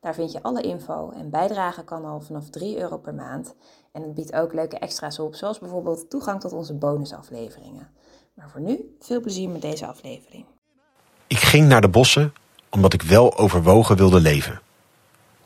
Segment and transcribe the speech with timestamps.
[0.00, 3.54] Daar vind je alle info en bijdragen kan al vanaf 3 euro per maand.
[3.92, 7.88] En het biedt ook leuke extra's op, zoals bijvoorbeeld toegang tot onze bonusafleveringen.
[8.34, 10.44] Maar voor nu, veel plezier met deze aflevering.
[11.26, 12.32] Ik ging naar de bossen
[12.70, 14.60] omdat ik wel overwogen wilde leven.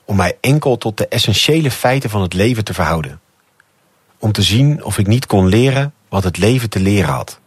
[0.05, 3.21] Om mij enkel tot de essentiële feiten van het leven te verhouden.
[4.19, 7.41] Om te zien of ik niet kon leren wat het leven te leren had.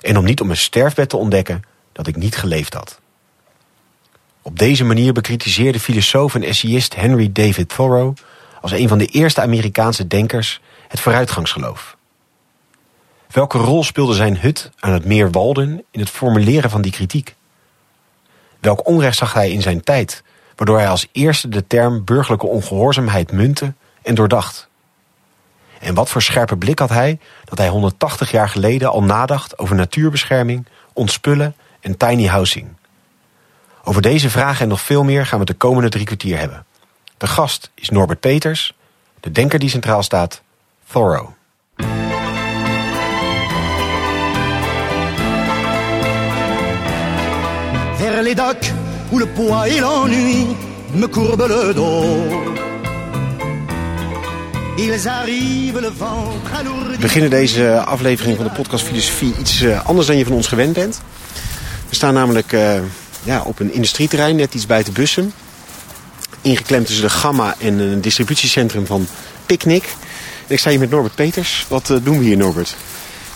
[0.00, 3.01] En om niet op mijn sterfbed te ontdekken dat ik niet geleefd had.
[4.42, 8.14] Op deze manier bekritiseerde filosoof en essayist Henry David Thoreau
[8.60, 11.96] als een van de eerste Amerikaanse denkers het vooruitgangsgeloof.
[13.30, 17.34] Welke rol speelde zijn hut aan het meer Walden in het formuleren van die kritiek?
[18.60, 20.22] Welk onrecht zag hij in zijn tijd,
[20.56, 24.68] waardoor hij als eerste de term burgerlijke ongehoorzaamheid munte en doordacht?
[25.80, 29.76] En wat voor scherpe blik had hij dat hij 180 jaar geleden al nadacht over
[29.76, 32.68] natuurbescherming, ontspullen en tiny housing?
[33.84, 36.64] Over deze vragen en nog veel meer gaan we de komende drie kwartier hebben.
[37.16, 38.74] De gast is Norbert Peters,
[39.20, 40.42] de denker die centraal staat,
[40.90, 41.28] Thoreau.
[47.96, 48.72] Vers les docks
[49.10, 50.56] où le poids et l'ennui
[50.94, 52.60] me courbent le dos.
[54.76, 60.46] We beginnen deze aflevering van de podcast Filosofie iets eh, anders dan je van ons
[60.46, 61.00] gewend bent.
[61.88, 62.80] We staan namelijk uh,
[63.22, 65.32] ja, op een industrieterrein, net iets buiten Bussum.
[66.40, 69.06] Ingeklemd tussen de Gamma en een distributiecentrum van
[69.46, 69.84] Picnic.
[70.46, 71.66] En ik sta hier met Norbert Peters.
[71.68, 72.76] Wat uh, doen we hier, Norbert?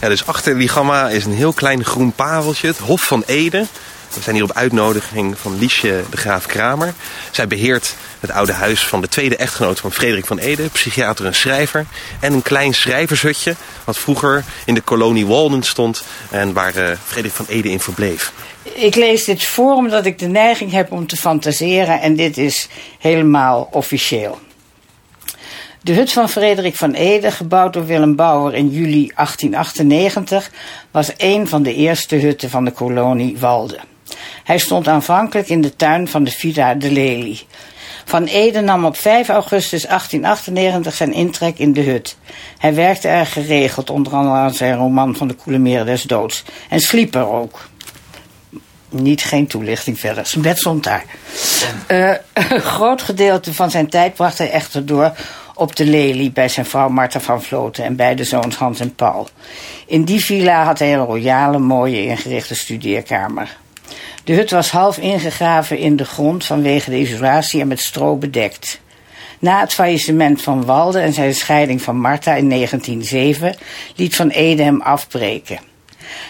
[0.01, 3.67] Ja, dus achter die gamma is een heel klein groen pareltje, het Hof van Ede.
[4.14, 6.94] We zijn hier op uitnodiging van Liesje de Graaf Kramer.
[7.30, 11.34] Zij beheert het oude huis van de tweede echtgenoot van Frederik van Ede, psychiater en
[11.34, 11.86] schrijver.
[12.20, 17.36] En een klein schrijvershutje, wat vroeger in de kolonie Walden stond en waar uh, Frederik
[17.36, 18.33] van Ede in verbleef.
[18.62, 22.68] Ik lees dit voor omdat ik de neiging heb om te fantaseren en dit is
[22.98, 24.39] helemaal officieel.
[25.86, 30.50] De hut van Frederik van Ede, gebouwd door Willem Bouwer in juli 1898,
[30.90, 33.78] was een van de eerste hutten van de kolonie Walde.
[34.45, 37.47] Hij stond aanvankelijk in de tuin van de Villa de Lelie.
[38.05, 42.17] Van Ede nam op 5 augustus 1898 zijn intrek in de hut.
[42.59, 46.45] Hij werkte er geregeld, onder andere aan zijn roman van de koele meren des doods.
[46.69, 47.69] En sliep er ook.
[48.89, 50.27] Niet geen toelichting verder.
[50.27, 51.05] Zijn bed stond daar.
[51.89, 52.14] Uh,
[52.55, 55.13] een groot gedeelte van zijn tijd bracht hij echter door
[55.55, 59.29] op de Lelie bij zijn vrouw Martha van Vloten en beide zoons Hans en Paul.
[59.87, 63.57] In die villa had hij een royale, mooie ingerichte studeerkamer.
[64.27, 68.81] De hut was half ingegraven in de grond vanwege de isolatie en met stro bedekt.
[69.39, 73.55] Na het faillissement van Walde en zijn scheiding van Martha in 1907
[73.97, 75.59] liet Van Ede hem afbreken.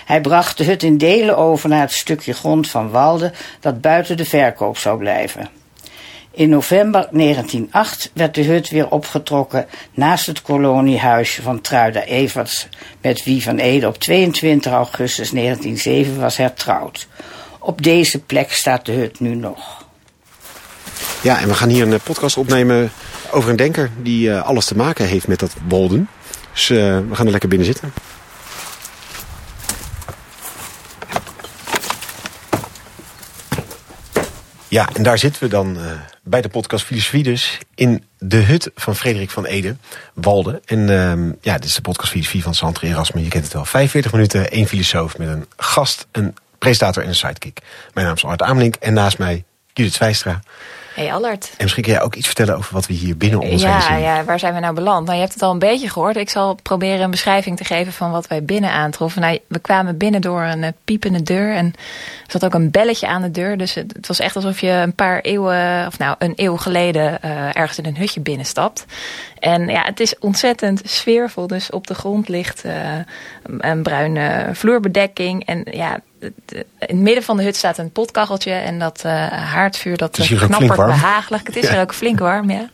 [0.04, 4.16] Hij bracht de hut in delen over naar het stukje grond van Walde dat buiten
[4.16, 5.48] de verkoop zou blijven.
[6.30, 12.68] In november 1908 werd de hut weer opgetrokken naast het koloniehuisje van Truida Everts,
[13.00, 17.08] met wie Van Ede op 22 augustus 1907 was hertrouwd.
[17.66, 19.84] Op deze plek staat de hut nu nog.
[21.22, 22.90] Ja, en we gaan hier een podcast opnemen
[23.30, 26.08] over een denker die uh, alles te maken heeft met dat Walden.
[26.52, 26.78] Dus uh,
[27.08, 27.92] we gaan er lekker binnen zitten.
[34.68, 35.78] Ja, en daar zitten we dan
[36.22, 37.58] bij de podcast Filosofie dus.
[37.74, 39.76] In de hut van Frederik van Ede,
[40.14, 40.60] Walde.
[40.64, 43.22] En uh, ja, dit is de podcast Filosofie van Santre Erasmus.
[43.22, 43.64] Je kent het wel.
[43.64, 47.58] 45 minuten, één filosoof met een gast, een presentator en een sidekick.
[47.94, 50.40] Mijn naam is Art Amelink en naast mij Judith Zwijstra.
[50.96, 51.50] Hey Allard.
[51.50, 53.82] En misschien kun jij ook iets vertellen over wat we hier binnen ons ja, heen
[53.82, 54.00] zien.
[54.00, 55.04] Ja, waar zijn we nou beland?
[55.04, 56.16] Nou, je hebt het al een beetje gehoord.
[56.16, 59.20] Ik zal proberen een beschrijving te geven van wat wij binnen aantroffen.
[59.20, 61.66] Nou, we kwamen binnen door een uh, piepende deur en
[62.24, 63.58] er zat ook een belletje aan de deur.
[63.58, 67.18] Dus het, het was echt alsof je een paar eeuwen, of nou een eeuw geleden,
[67.24, 68.84] uh, ergens in een hutje binnenstapt.
[69.38, 71.46] En ja, het is ontzettend sfeervol.
[71.46, 72.72] Dus op de grond ligt uh,
[73.58, 75.46] een bruine vloerbedekking.
[75.46, 78.52] En ja, in het midden van de hut staat een potkacheltje.
[78.52, 81.46] En dat uh, haardvuur dat knappert behagelijk.
[81.46, 81.74] Het is ja.
[81.74, 82.68] er ook flink warm, ja.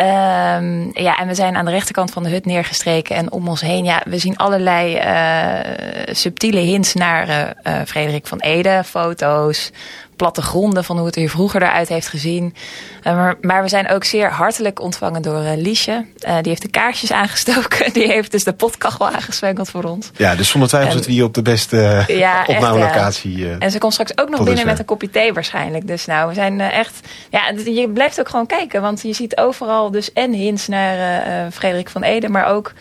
[0.00, 3.16] Um, ja, en we zijn aan de rechterkant van de hut neergestreken.
[3.16, 8.38] En om ons heen, ja, we zien allerlei uh, subtiele hints naar uh, Frederik van
[8.38, 8.82] Ede.
[8.84, 9.70] Foto's,
[10.18, 12.54] plattegronden van hoe het hier vroeger eruit heeft gezien.
[13.02, 16.04] Eh, maar, maar, we zijn ook zeer hartelijk ontvangen door uh, Liesje.
[16.26, 17.92] Uh, die heeft de kaarsjes aangestoken.
[17.98, 20.10] Die heeft dus de potkachel aangezwengeld voor ons.
[20.16, 23.56] Ja, dus zonder twijfel zitten we hier op de beste ja, opnamelocatie.
[23.58, 25.86] en ze komt straks ook nog binnen met een kopje thee waarschijnlijk.
[25.86, 27.00] Dus nou, we zijn echt...
[27.30, 28.82] Ja, je blijft ook gewoon kijken.
[28.82, 32.72] Want je ziet overal dus en hints naar Frederik van Ede, maar ook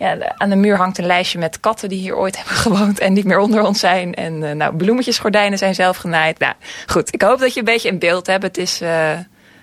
[0.00, 3.12] ja, aan de muur hangt een lijstje met katten die hier ooit hebben gewoond en
[3.12, 4.14] niet meer onder ons zijn.
[4.14, 6.38] En uh, nou, bloemetjesgordijnen zijn zelf genaaid.
[6.38, 6.54] Nou,
[6.86, 8.42] goed, ik hoop dat je een beetje een beeld hebt.
[8.42, 9.10] Het is, uh,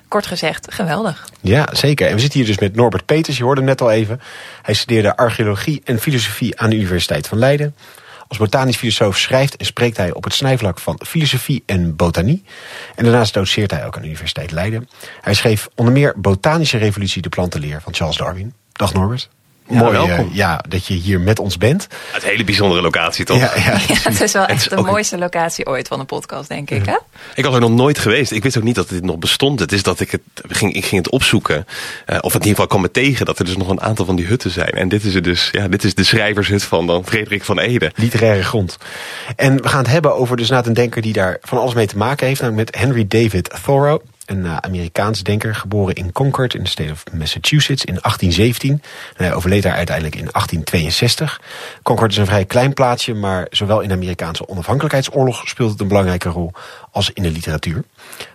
[0.07, 1.29] kort gezegd, geweldig.
[1.41, 2.07] Ja, zeker.
[2.07, 4.21] En we zitten hier dus met Norbert Peters, je hoorde hem net al even.
[4.61, 7.75] Hij studeerde archeologie en filosofie aan de Universiteit van Leiden.
[8.27, 12.43] Als botanisch filosoof schrijft en spreekt hij op het snijvlak van filosofie en botanie.
[12.95, 14.89] En daarnaast doceert hij ook aan de Universiteit Leiden.
[15.21, 18.53] Hij schreef onder meer Botanische Revolutie de plantenleer van Charles Darwin.
[18.71, 19.29] Dag Norbert.
[19.69, 20.29] Ja, Mooi welkom.
[20.33, 21.87] ja, dat je hier met ons bent.
[22.11, 23.39] Het hele bijzondere locatie, toch?
[23.39, 23.77] Ja, ja,
[24.09, 26.85] het is wel echt de mooiste locatie ooit van een podcast, denk ik.
[26.85, 26.95] Hè?
[27.35, 28.31] Ik was er nog nooit geweest.
[28.31, 29.59] Ik wist ook niet dat dit nog bestond.
[29.59, 31.65] Het is dat ik het ging, ik ging het opzoeken.
[32.07, 34.15] Uh, of in ieder geval kwam me tegen dat er dus nog een aantal van
[34.15, 34.71] die hutten zijn.
[34.71, 37.91] En dit is er dus, ja, dit is de schrijvershut van dan Frederik van Ede.
[37.95, 38.77] Literaire grond.
[39.35, 41.97] En we gaan het hebben over dus een denker die daar van alles mee te
[41.97, 42.41] maken heeft.
[42.41, 46.91] Namelijk met Henry David Thoreau een uh, Amerikaans denker, geboren in Concord in de state
[46.91, 48.71] of Massachusetts in 1817.
[48.71, 51.41] En hij overleed daar uiteindelijk in 1862.
[51.83, 55.87] Concord is een vrij klein plaatsje, maar zowel in de Amerikaanse onafhankelijkheidsoorlog speelt het een
[55.87, 56.51] belangrijke rol
[56.91, 57.83] als in de literatuur.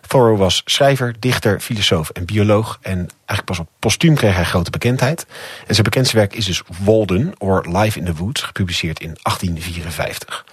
[0.07, 2.79] Thoreau was schrijver, dichter, filosoof en bioloog.
[2.81, 5.27] En eigenlijk pas op postuum kreeg hij grote bekendheid.
[5.67, 10.45] En zijn bekendste werk is dus Walden, or Life in the Woods, gepubliceerd in 1854.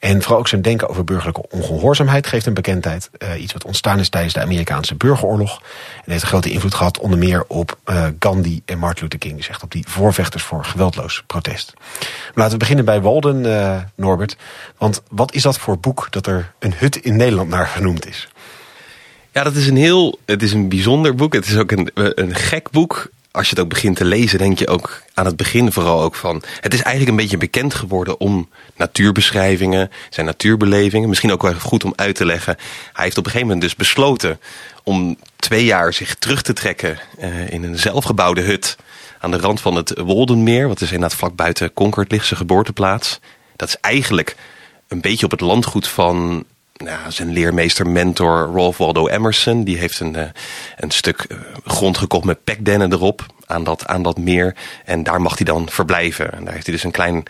[0.00, 3.10] En vooral ook zijn denken over burgerlijke ongehoorzaamheid geeft een bekendheid.
[3.18, 5.62] Uh, iets wat ontstaan is tijdens de Amerikaanse burgeroorlog.
[6.04, 9.36] En heeft een grote invloed gehad onder meer op uh, Gandhi en Martin Luther King.
[9.36, 11.72] Dus echt op die voorvechters voor geweldloos protest.
[11.76, 14.36] Maar laten we beginnen bij Walden, uh, Norbert.
[14.78, 18.28] Want wat is dat voor boek dat er een hut in Nederland naar genoemd is?
[19.32, 21.32] Ja, dat is een heel, het is een bijzonder boek.
[21.32, 24.58] Het is ook een, een gek boek als je het ook begint te lezen, denk
[24.58, 26.42] je ook aan het begin vooral ook van...
[26.60, 31.08] Het is eigenlijk een beetje bekend geworden om natuurbeschrijvingen, zijn natuurbelevingen.
[31.08, 32.56] Misschien ook wel goed om uit te leggen.
[32.92, 34.40] Hij heeft op een gegeven moment dus besloten
[34.84, 38.76] om twee jaar zich terug te trekken uh, in een zelfgebouwde hut...
[39.18, 43.20] aan de rand van het Woldenmeer, wat is inderdaad vlak buiten Concord ligt, zijn geboorteplaats.
[43.56, 44.36] Dat is eigenlijk
[44.88, 46.44] een beetje op het landgoed van
[46.80, 50.22] nou, zijn leermeester, mentor Ralph Waldo Emerson, die heeft een, uh,
[50.76, 54.56] een stuk uh, grond gekocht met pekdennen erop aan dat, aan dat meer.
[54.84, 56.32] En daar mag hij dan verblijven.
[56.32, 57.22] En daar heeft hij dus een klein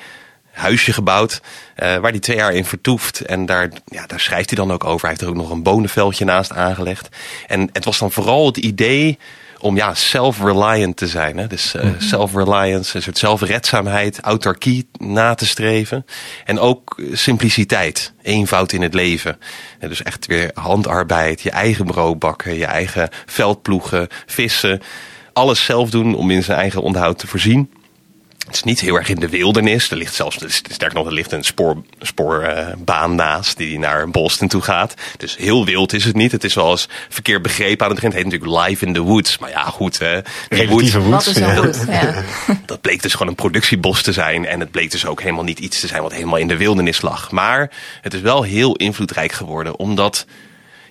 [0.50, 3.20] huisje gebouwd uh, waar hij twee jaar in vertoeft.
[3.20, 5.00] En daar, ja, daar schrijft hij dan ook over.
[5.00, 7.08] Hij heeft er ook nog een bonenveldje naast aangelegd.
[7.46, 9.18] En het was dan vooral het idee
[9.60, 11.36] om ja, self-reliant te zijn.
[11.36, 11.46] Hè?
[11.46, 16.06] Dus uh, self-reliance, een soort zelfredzaamheid, autarkie na te streven.
[16.44, 19.38] En ook simpliciteit, eenvoud in het leven.
[19.78, 24.80] En dus echt weer handarbeid, je eigen brood bakken, je eigen veldploegen, vissen.
[25.32, 27.70] Alles zelf doen om in zijn eigen onderhoud te voorzien.
[28.46, 29.90] Het is niet heel erg in de wildernis.
[29.90, 32.44] Er ligt zelfs, sterker nog, er ligt een spoorbaan spoor,
[32.88, 34.94] uh, naast die naar Boston toe gaat.
[35.16, 36.32] Dus heel wild is het niet.
[36.32, 38.16] Het is wel eens verkeerd begrepen aan het begin.
[38.16, 39.38] Het heet natuurlijk Live in the Woods.
[39.38, 39.98] Maar ja, goed.
[39.98, 40.20] Hè.
[40.68, 41.84] Woods, Wat is een wood?
[41.88, 42.24] Ja.
[42.66, 44.46] Dat bleek dus gewoon een productiebos te zijn.
[44.46, 47.00] En het bleek dus ook helemaal niet iets te zijn wat helemaal in de wildernis
[47.00, 47.30] lag.
[47.30, 47.70] Maar
[48.00, 49.78] het is wel heel invloedrijk geworden.
[49.78, 50.26] Omdat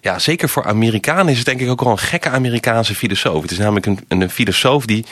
[0.02, 3.42] ja, zeker voor Amerikanen is het denk ik ook wel een gekke Amerikaanse filosoof.
[3.42, 5.06] Het is namelijk een, een filosoof die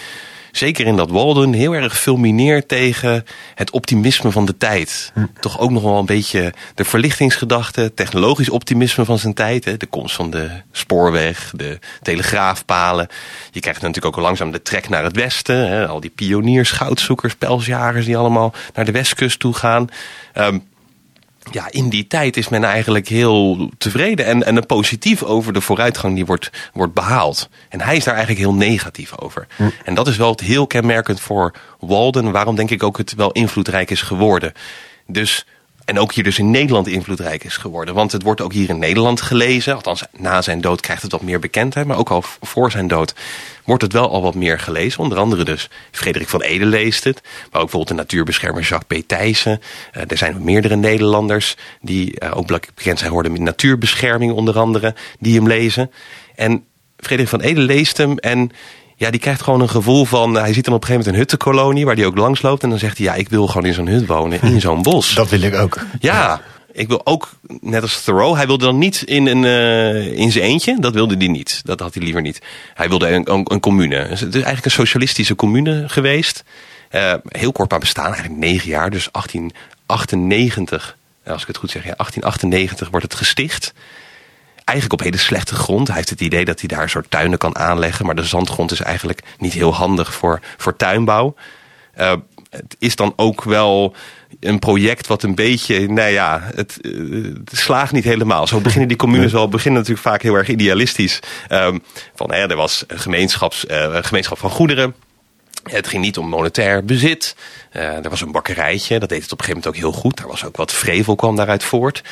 [0.58, 5.12] zeker in dat Walden heel erg fulmineert tegen het optimisme van de tijd.
[5.14, 5.26] Hm.
[5.40, 9.66] Toch ook nog wel een beetje de verlichtingsgedachte, technologisch optimisme van zijn tijd.
[9.66, 9.78] Hè?
[9.78, 13.08] De komst van de spoorweg, de telegraafpalen.
[13.52, 15.70] Je krijgt natuurlijk ook langzaam de trek naar het westen.
[15.70, 15.88] Hè?
[15.88, 19.88] Al die pioniers, goudzoekers, pelsjagers die allemaal naar de westkust toe gaan.
[20.36, 20.64] Um,
[21.52, 26.16] ja, in die tijd is men eigenlijk heel tevreden en, en positief over de vooruitgang
[26.16, 27.50] die wordt, wordt behaald.
[27.70, 29.48] En hij is daar eigenlijk heel negatief over.
[29.56, 29.70] Hm.
[29.84, 33.32] En dat is wel het heel kenmerkend voor Walden, waarom denk ik ook het wel
[33.32, 34.54] invloedrijk is geworden.
[35.08, 35.46] Dus
[35.88, 37.94] en ook hier dus in Nederland invloedrijk is geworden.
[37.94, 39.76] Want het wordt ook hier in Nederland gelezen.
[39.76, 41.88] Althans, na zijn dood krijgt het wat meer bekendheid.
[41.88, 43.14] Maar ook al voor zijn dood
[43.64, 45.00] wordt het wel al wat meer gelezen.
[45.00, 47.22] Onder andere dus Frederik van Ede leest het.
[47.24, 49.08] Maar ook bijvoorbeeld de natuurbeschermer Jacques P.
[49.08, 49.62] Thijssen.
[49.96, 54.96] Uh, er zijn meerdere Nederlanders die uh, ook bekend zijn geworden met natuurbescherming onder andere.
[55.20, 55.92] Die hem lezen.
[56.36, 56.66] En
[56.98, 58.52] Frederik van Ede leest hem en
[58.98, 60.34] ja, die krijgt gewoon een gevoel van...
[60.34, 62.64] Hij ziet dan op een gegeven moment een huttenkolonie waar hij ook langs loopt.
[62.64, 65.14] En dan zegt hij, ja, ik wil gewoon in zo'n hut wonen, in zo'n bos.
[65.14, 65.80] Dat wil ik ook.
[66.00, 67.30] Ja, ik wil ook,
[67.62, 70.78] net als Thoreau, hij wilde dan niet in, een, uh, in zijn eentje.
[70.80, 71.62] Dat wilde hij niet.
[71.64, 72.42] Dat had hij liever niet.
[72.74, 74.08] Hij wilde een, een, een commune.
[74.08, 76.44] Dus het is eigenlijk een socialistische commune geweest.
[76.92, 78.90] Uh, heel kort maar bestaan, eigenlijk negen jaar.
[78.90, 83.74] Dus 1898, als ik het goed zeg, ja, 1898 wordt het gesticht.
[84.68, 85.88] Eigenlijk op hele slechte grond.
[85.88, 88.06] Hij heeft het idee dat hij daar een soort tuinen kan aanleggen.
[88.06, 91.36] Maar de zandgrond is eigenlijk niet heel handig voor, voor tuinbouw.
[91.98, 92.14] Uh,
[92.50, 93.96] het is dan ook wel
[94.40, 98.48] een project wat een beetje, nou ja, het, het, slaagt niet helemaal.
[98.48, 101.20] Zo beginnen die communes wel, beginnen natuurlijk vaak heel erg idealistisch.
[101.50, 101.84] Um,
[102.16, 104.96] van, hè, er was een, gemeenschaps, uh, een gemeenschap van goederen.
[105.64, 107.36] Het ging niet om monetair bezit.
[107.78, 110.18] Uh, er was een bakkerijtje, dat deed het op een gegeven moment ook heel goed.
[110.18, 112.04] Daar was ook wat vrevel kwam daaruit voort.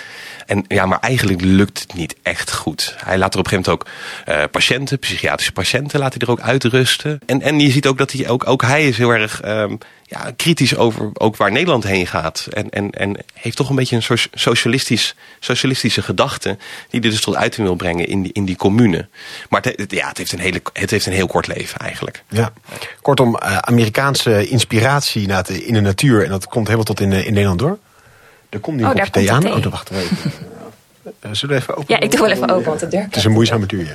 [0.46, 2.96] En ja, maar eigenlijk lukt het niet echt goed.
[2.98, 3.88] Hij laat er op een gegeven moment
[4.28, 7.20] ook uh, patiënten, psychiatrische patiënten, laat hij er ook uitrusten.
[7.26, 10.32] En, en je ziet ook dat hij ook, ook hij is heel erg um, ja,
[10.36, 12.48] kritisch over ook waar Nederland heen gaat.
[12.54, 16.58] En, en, en heeft toch een beetje een socialistisch, socialistische gedachte
[16.90, 19.08] die hij dus tot uiting wil brengen in die, in die commune.
[19.50, 22.24] Maar het, ja, het, heeft een hele, het heeft een heel kort leven eigenlijk.
[22.30, 22.54] Ja.
[23.02, 25.28] Kortom, uh, Amerikaanse inspiratie
[25.64, 27.78] in de natuur en dat komt helemaal tot in, in Nederland door.
[28.50, 29.42] Er komt nu een oh, kopje thee aan.
[29.42, 29.54] Thee.
[29.54, 30.32] Oh, dan wachten we even.
[31.26, 31.96] Uh, zullen we even open?
[31.96, 33.92] Ja, ik doe wel even open, want de deur Het is een moeizame duur, ja.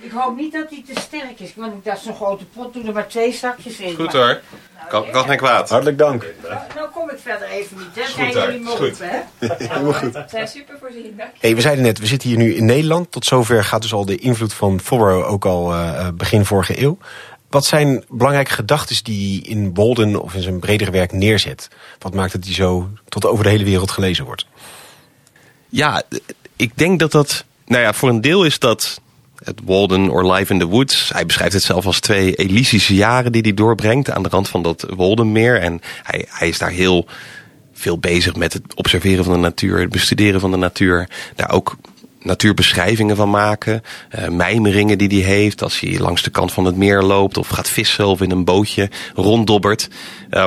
[0.00, 2.74] Ik hoop niet dat hij te sterk is, want dat is zo'n grote pot.
[2.74, 3.94] Doe er maar twee zakjes in.
[3.94, 4.40] Goed hoor.
[4.88, 5.68] Kan, kan geen kwaad.
[5.68, 6.26] Hartelijk dank.
[6.42, 7.94] Nou, nou kom ik verder even niet.
[7.94, 9.18] Dat zijn jullie op, hè?
[9.68, 10.12] Helemaal goed.
[10.12, 13.10] We zijn super voorzien, dank hey, we zeiden net, we zitten hier nu in Nederland.
[13.10, 16.98] Tot zover gaat dus al de invloed van Forro ook al uh, begin vorige eeuw.
[17.52, 21.68] Wat zijn belangrijke gedachten die hij in Walden of in zijn bredere werk neerzet?
[21.98, 24.46] Wat maakt dat hij zo tot over de hele wereld gelezen wordt?
[25.68, 26.02] Ja,
[26.56, 27.44] ik denk dat dat...
[27.66, 29.00] Nou ja, voor een deel is dat
[29.44, 31.10] het Walden or Live in the Woods.
[31.12, 34.62] Hij beschrijft het zelf als twee Elysische jaren die hij doorbrengt aan de rand van
[34.62, 35.60] dat Waldenmeer.
[35.60, 37.06] En hij, hij is daar heel
[37.72, 41.08] veel bezig met het observeren van de natuur, het bestuderen van de natuur.
[41.36, 41.76] Daar ook
[42.22, 43.82] natuurbeschrijvingen van maken.
[44.18, 47.48] Uh, mijmeringen die hij heeft als hij langs de kant van het meer loopt of
[47.48, 49.88] gaat vissen of in een bootje ronddobbert.
[50.30, 50.46] Uh,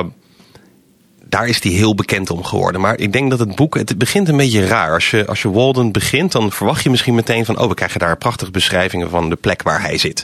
[1.28, 2.80] daar is hij heel bekend om geworden.
[2.80, 4.92] Maar ik denk dat het boek, het begint een beetje raar.
[4.92, 7.58] Als je, als je Walden begint, dan verwacht je misschien meteen van...
[7.58, 10.22] oh, we krijgen daar prachtige beschrijvingen van de plek waar hij zit.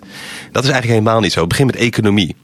[0.52, 1.40] Dat is eigenlijk helemaal niet zo.
[1.40, 2.36] Het begint met economie.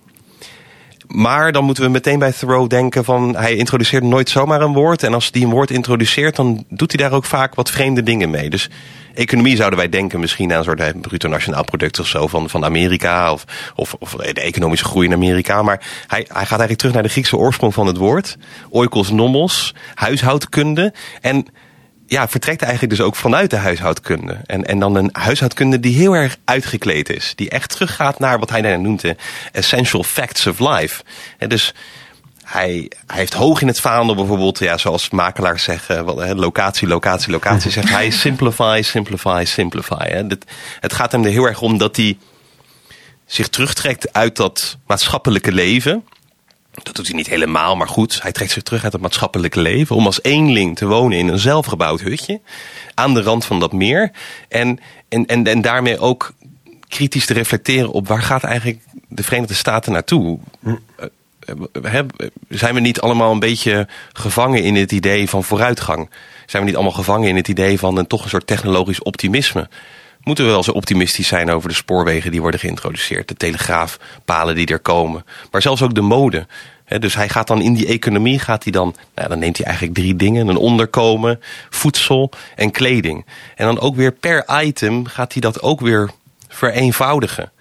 [1.09, 3.37] Maar dan moeten we meteen bij Thoreau denken van...
[3.37, 5.03] hij introduceert nooit zomaar een woord.
[5.03, 8.31] En als hij een woord introduceert, dan doet hij daar ook vaak wat vreemde dingen
[8.31, 8.51] mee.
[8.51, 8.71] Dus
[9.15, 12.65] economie zouden wij denken misschien aan een soort bruto nationaal product of zo van, van
[12.65, 13.33] Amerika.
[13.33, 15.63] Of, of, of de economische groei in Amerika.
[15.63, 18.37] Maar hij, hij gaat eigenlijk terug naar de Griekse oorsprong van het woord.
[18.71, 20.95] Oikos nomos, huishoudkunde.
[21.21, 21.47] En
[22.09, 24.39] ja, vertrekt eigenlijk dus ook vanuit de huishoudkunde.
[24.47, 27.33] En, en dan een huishoudkunde die heel erg uitgekleed is.
[27.37, 29.17] Die echt teruggaat naar wat hij dan noemt de
[29.53, 31.03] essential facts of life.
[31.39, 31.75] En dus
[32.45, 36.05] hij, hij heeft hoog in het vaandel bijvoorbeeld, ja, zoals makelaars zeggen,
[36.37, 40.09] locatie, locatie, locatie, zegt hij simplify, simplify, simplify.
[40.09, 40.23] Hè.
[40.81, 42.19] Het gaat hem er heel erg om dat hij
[43.27, 46.05] zich terugtrekt uit dat maatschappelijke leven.
[46.83, 48.23] Dat doet hij niet helemaal, maar goed.
[48.23, 49.97] Hij trekt zich terug uit het maatschappelijke leven.
[49.97, 52.41] Om als eenling te wonen in een zelfgebouwd hutje.
[52.95, 54.11] Aan de rand van dat meer.
[54.49, 56.33] En, en, en, en daarmee ook
[56.89, 60.39] kritisch te reflecteren op waar gaat eigenlijk de Verenigde Staten naartoe.
[60.61, 60.75] Hm.
[60.97, 62.01] Eh,
[62.49, 66.11] zijn we niet allemaal een beetje gevangen in het idee van vooruitgang?
[66.47, 69.69] Zijn we niet allemaal gevangen in het idee van een, toch een soort technologisch optimisme?
[70.29, 74.67] Moeten we wel zo optimistisch zijn over de spoorwegen die worden geïntroduceerd, de telegraafpalen die
[74.67, 76.47] er komen, maar zelfs ook de mode.
[76.99, 79.97] dus hij gaat dan in die economie, gaat hij dan, nou, dan neemt hij eigenlijk
[79.97, 83.27] drie dingen: een onderkomen, voedsel en kleding.
[83.57, 86.11] En dan ook weer per item gaat hij dat ook weer
[86.49, 87.53] vereenvoudigen.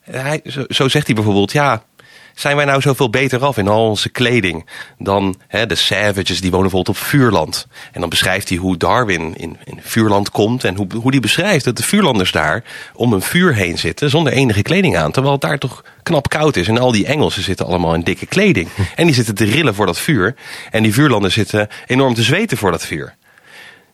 [0.00, 1.82] Hij, zo, zo zegt hij bijvoorbeeld, ja,
[2.34, 4.66] zijn wij nou zoveel beter af in al onze kleding
[4.98, 7.66] dan hè, de savages die wonen bijvoorbeeld op vuurland.
[7.92, 11.64] En dan beschrijft hij hoe Darwin in, in vuurland komt en hoe, hoe die beschrijft
[11.64, 12.64] dat de vuurlanders daar
[12.94, 15.12] om een vuur heen zitten zonder enige kleding aan.
[15.12, 18.26] Terwijl het daar toch knap koud is en al die Engelsen zitten allemaal in dikke
[18.26, 18.68] kleding.
[18.94, 20.34] En die zitten te rillen voor dat vuur
[20.70, 23.14] en die vuurlanders zitten enorm te zweten voor dat vuur.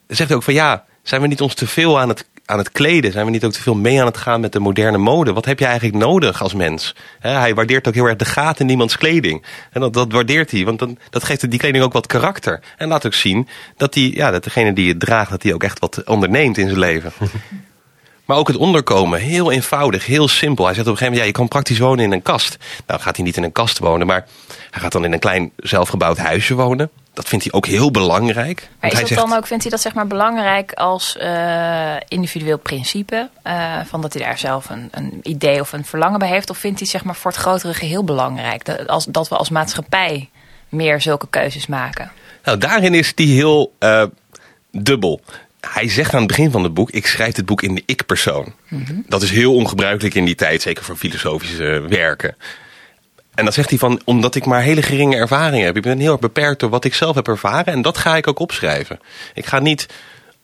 [0.07, 2.59] Dan zegt hij ook van ja, zijn we niet ons te veel aan het aan
[2.59, 3.13] het kleden?
[3.13, 5.33] Zijn we niet ook te veel mee aan het gaan met de moderne mode?
[5.33, 6.95] Wat heb je eigenlijk nodig als mens?
[7.21, 9.45] hij waardeert ook heel erg de gaten in iemands kleding.
[9.71, 12.61] En dat, dat waardeert hij, want dan, dat geeft die kleding ook wat karakter.
[12.77, 15.63] En laat ook zien dat, die, ja, dat degene die het draagt, dat hij ook
[15.63, 17.13] echt wat onderneemt in zijn leven.
[18.31, 20.65] Maar ook het onderkomen, heel eenvoudig, heel simpel.
[20.65, 22.57] Hij zegt op een gegeven moment, ja, je kan praktisch wonen in een kast.
[22.87, 24.27] Nou gaat hij niet in een kast wonen, maar
[24.71, 26.91] hij gaat dan in een klein zelfgebouwd huisje wonen.
[27.21, 28.69] Dat vindt hij ook heel belangrijk.
[28.81, 33.29] Maar is dat dan ook, vindt hij dat zeg maar belangrijk als uh, individueel principe?
[33.47, 36.51] Uh, van dat hij daar zelf een, een, idee of een verlangen bij heeft?
[36.51, 38.65] Of vindt hij zeg maar voor het grotere geheel belangrijk?
[38.65, 40.29] Dat, als, dat we als maatschappij
[40.69, 42.13] meer zulke keuzes maken?
[42.45, 44.05] Nou, daarin is hij heel uh,
[44.71, 45.21] dubbel.
[45.61, 48.53] Hij zegt aan het begin van het boek: Ik schrijf dit boek in de ik-persoon.
[48.69, 49.05] Mm -hmm.
[49.09, 52.37] Dat is heel ongebruikelijk in die tijd, zeker voor filosofische werken.
[53.41, 55.77] En dan zegt hij van, omdat ik maar hele geringe ervaring heb.
[55.77, 57.73] Ik ben heel erg beperkt door wat ik zelf heb ervaren.
[57.73, 59.01] En dat ga ik ook opschrijven.
[59.35, 59.87] Ik ga niet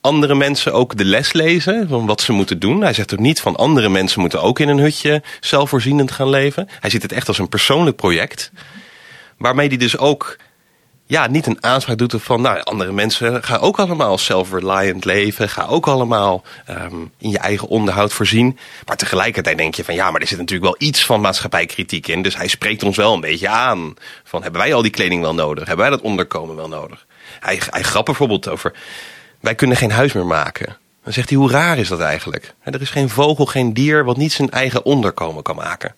[0.01, 2.81] andere mensen ook de les lezen van wat ze moeten doen.
[2.81, 6.69] Hij zegt ook niet van andere mensen moeten ook in een hutje zelfvoorzienend gaan leven.
[6.81, 8.51] Hij ziet het echt als een persoonlijk project.
[9.39, 10.37] Waarmee hij dus ook
[11.09, 15.49] ja, niet een aanspraak doet van nou, andere mensen gaan ook allemaal self-reliant leven.
[15.49, 18.59] Ga ook allemaal um, in je eigen onderhoud voorzien.
[18.87, 22.23] Maar tegelijkertijd denk je van ja, maar er zit natuurlijk wel iets van maatschappijkritiek in.
[22.23, 23.95] Dus hij spreekt ons wel een beetje aan.
[24.25, 25.67] Van hebben wij al die kleding wel nodig?
[25.67, 27.07] Hebben wij dat onderkomen wel nodig?
[27.41, 28.73] Hij, hij grapt bijvoorbeeld over
[29.41, 30.77] wij kunnen geen huis meer maken.
[31.05, 32.55] Dan zegt hij hoe raar is dat eigenlijk?
[32.63, 35.95] Er is geen vogel, geen dier wat niet zijn eigen onderkomen kan maken.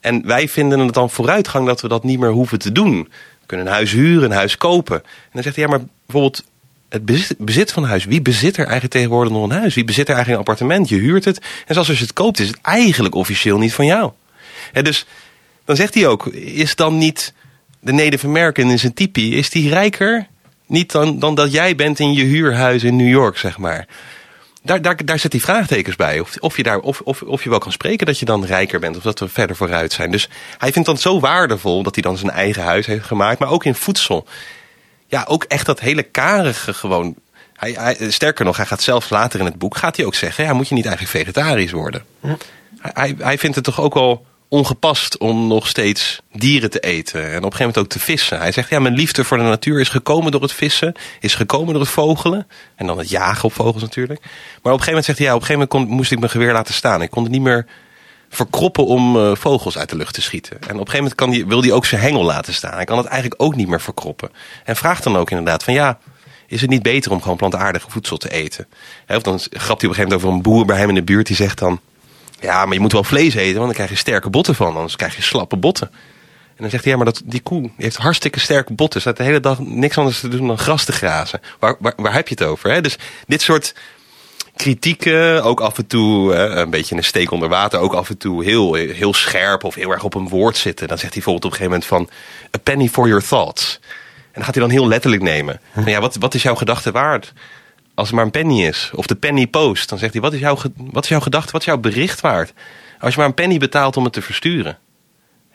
[0.00, 3.08] En wij vinden het dan vooruitgang dat we dat niet meer hoeven te doen
[3.50, 4.96] kunnen een huis huren, een huis kopen.
[4.96, 6.44] En dan zegt hij, ja, maar bijvoorbeeld
[6.88, 7.04] het
[7.38, 8.04] bezit, van huis.
[8.04, 9.74] Wie bezit er eigenlijk tegenwoordig nog een huis?
[9.74, 10.88] Wie bezit er eigenlijk een appartement?
[10.88, 11.38] Je huurt het.
[11.38, 14.12] En zelfs als je het koopt, is het eigenlijk officieel niet van jou.
[14.72, 15.06] En dus
[15.64, 17.34] dan zegt hij ook, is dan niet
[17.80, 20.26] de Native in zijn tipi, is die rijker?
[20.66, 23.86] Niet dan, dan dat jij bent in je huurhuis in New York, zeg maar.
[24.62, 26.20] Daar, daar, daar zet hij vraagtekens bij.
[26.20, 28.80] Of, of, je daar, of, of, of je wel kan spreken dat je dan rijker
[28.80, 28.96] bent.
[28.96, 30.10] Of dat we verder vooruit zijn.
[30.10, 33.38] Dus hij vindt dat zo waardevol dat hij dan zijn eigen huis heeft gemaakt.
[33.38, 34.26] Maar ook in voedsel.
[35.06, 37.14] Ja, ook echt dat hele karige gewoon.
[37.56, 40.44] Hij, hij, sterker nog, hij gaat zelfs later in het boek gaat hij ook zeggen...
[40.44, 42.04] ja, moet je niet eigenlijk vegetarisch worden?
[42.20, 42.34] Hm.
[42.80, 47.20] Hij, hij vindt het toch ook wel ongepast om nog steeds dieren te eten.
[47.20, 48.38] En op een gegeven moment ook te vissen.
[48.38, 50.94] Hij zegt, ja, mijn liefde voor de natuur is gekomen door het vissen.
[51.20, 52.46] Is gekomen door het vogelen.
[52.74, 54.20] En dan het jagen op vogels natuurlijk.
[54.20, 56.30] Maar op een gegeven moment zegt hij, ja, op een gegeven moment moest ik mijn
[56.30, 57.02] geweer laten staan.
[57.02, 57.66] Ik kon het niet meer
[58.28, 60.56] verkroppen om uh, vogels uit de lucht te schieten.
[60.56, 62.74] En op een gegeven moment kan die, wil hij ook zijn hengel laten staan.
[62.74, 64.30] Hij kan het eigenlijk ook niet meer verkroppen.
[64.64, 65.98] En vraagt dan ook inderdaad van, ja,
[66.46, 68.66] is het niet beter om gewoon plantaardig voedsel te eten?
[69.08, 71.02] of dan grapt hij op een gegeven moment over een boer bij hem in de
[71.02, 71.26] buurt.
[71.26, 71.80] Die zegt dan,
[72.40, 74.76] ja, maar je moet wel vlees eten, want dan krijg je sterke botten van.
[74.76, 75.90] Anders krijg je slappe botten.
[76.60, 79.00] En dan zegt hij, ja, maar dat, die koe die heeft hartstikke sterke botten.
[79.00, 81.40] Ze staat de hele dag niks anders te doen dan gras te grazen.
[81.58, 82.70] Waar, waar, waar heb je het over?
[82.70, 82.80] Hè?
[82.80, 83.74] Dus dit soort
[84.56, 87.80] kritieken, ook af en toe hè, een beetje een steek onder water.
[87.80, 90.88] Ook af en toe heel, heel scherp of heel erg op een woord zitten.
[90.88, 92.56] Dan zegt hij bijvoorbeeld op een gegeven moment van...
[92.56, 93.78] A penny for your thoughts.
[93.82, 95.60] En dan gaat hij dan heel letterlijk nemen.
[95.84, 97.32] Ja, wat, wat is jouw gedachte waard?
[98.00, 98.90] Als het maar een penny is.
[98.94, 99.88] Of de penny post.
[99.88, 102.52] Dan zegt hij, wat is jouw, wat is jouw gedachte, wat is jouw bericht waard?
[103.00, 104.78] Als je maar een penny betaalt om het te versturen.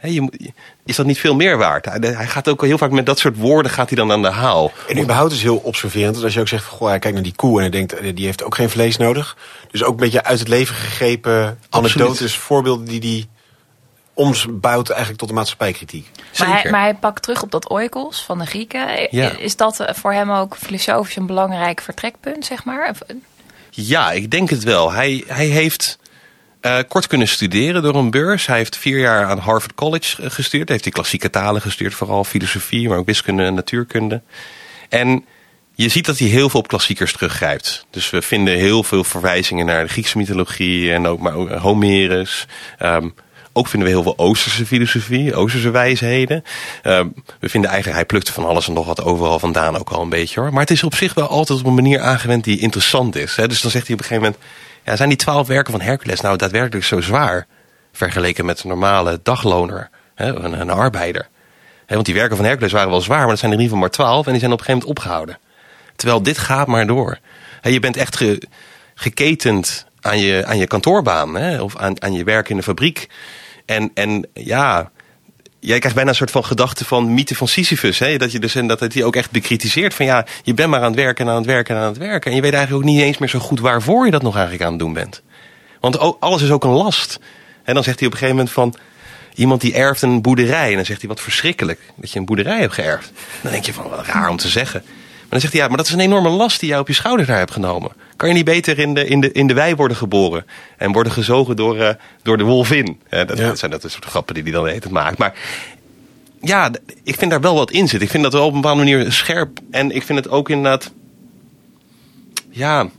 [0.01, 0.51] je,
[0.85, 1.85] is dat niet veel meer waard?
[1.85, 4.71] Hij, gaat ook heel vaak met dat soort woorden gaat hij dan aan de haal.
[4.87, 6.23] En überhaupt is heel observerend.
[6.23, 8.25] Als je ook zegt, goh, hij kijkt naar die koe en hij denkt, eh, die
[8.25, 9.37] heeft ook geen vlees nodig.
[9.71, 13.27] Dus ook een beetje uit het leven gegrepen anekdotes, voorbeelden die die
[14.15, 16.07] omsbouwt eigenlijk tot de maatschappijkritiek.
[16.39, 19.11] Maar hij, maar hij, pakt terug op dat oikos van de Grieken.
[19.39, 22.95] Is dat eh, voor hem ook filosofisch een belangrijk vertrekpunt, zeg maar?
[23.69, 24.91] Ja, ik denk het wel.
[24.91, 25.97] Hij, hij heeft
[26.61, 28.45] uh, kort kunnen studeren door een beurs.
[28.45, 30.67] Hij heeft vier jaar aan Harvard College gestudeerd.
[30.67, 34.21] Hij heeft die klassieke talen gestudeerd, vooral filosofie, maar ook wiskunde en natuurkunde.
[34.89, 35.25] En
[35.75, 37.85] je ziet dat hij heel veel op klassiekers teruggrijpt.
[37.89, 42.45] Dus we vinden heel veel verwijzingen naar de Griekse mythologie en ook, maar ook Homerus.
[42.79, 43.13] Um,
[43.57, 46.43] ook vinden we heel veel Oosterse filosofie, Oosterse wijsheden.
[46.83, 47.01] Uh,
[47.39, 50.09] we vinden eigenlijk, hij plukte van alles en nog wat overal vandaan ook al een
[50.09, 50.51] beetje hoor.
[50.51, 53.35] Maar het is op zich wel altijd op een manier aangewend die interessant is.
[53.35, 53.47] Hè?
[53.47, 54.51] Dus dan zegt hij op een gegeven moment,
[54.85, 57.47] ja, zijn die twaalf werken van Hercules nou daadwerkelijk zo zwaar?
[57.91, 60.35] Vergeleken met een normale dagloner, hè?
[60.35, 61.27] Een, een, arbeider.
[61.85, 63.77] Hè, want die werken van Hercules waren wel zwaar, maar dat zijn er in ieder
[63.77, 65.39] geval maar twaalf en die zijn op een gegeven moment opgehouden.
[65.95, 67.17] Terwijl dit gaat maar door.
[67.61, 68.41] Hè, je bent echt ge,
[68.95, 71.61] geketend aan je, aan je kantoorbaan hè?
[71.61, 73.07] of aan, aan je werk in de fabriek.
[73.65, 74.91] En, en ja,
[75.59, 77.99] jij krijgt bijna een soort van gedachte van mythe van Sisyphus.
[77.99, 78.17] Hè?
[78.17, 79.93] Dat je dus en dat die ook echt bekritiseert.
[79.93, 81.97] Van ja, je bent maar aan het werken en aan het werken en aan het
[81.97, 82.29] werken.
[82.29, 84.63] En je weet eigenlijk ook niet eens meer zo goed waarvoor je dat nog eigenlijk
[84.63, 85.21] aan het doen bent.
[85.79, 87.19] Want alles is ook een last.
[87.63, 88.75] En dan zegt hij op een gegeven moment van.
[89.35, 90.69] Iemand die erft een boerderij.
[90.69, 93.11] En dan zegt hij wat verschrikkelijk dat je een boerderij hebt geërfd.
[93.41, 94.81] Dan denk je van wat raar om te zeggen.
[94.85, 96.93] Maar dan zegt hij ja, maar dat is een enorme last die jij op je
[96.93, 97.91] schouder daar hebt genomen.
[98.15, 100.45] Kan je niet beter in de, in de, in de wei worden geboren
[100.77, 101.89] en worden gezogen door, uh,
[102.21, 102.99] door de wolvin?
[103.09, 105.17] Uh, dat, dat, zijn dat soort grappen die hij dan het maakt.
[105.17, 105.33] Maar
[106.41, 106.71] ja,
[107.03, 108.01] ik vind daar wel wat in zit.
[108.01, 109.59] Ik vind dat wel op een bepaalde manier scherp.
[109.71, 110.91] En ik vind het ook inderdaad.
[112.49, 112.89] Ja,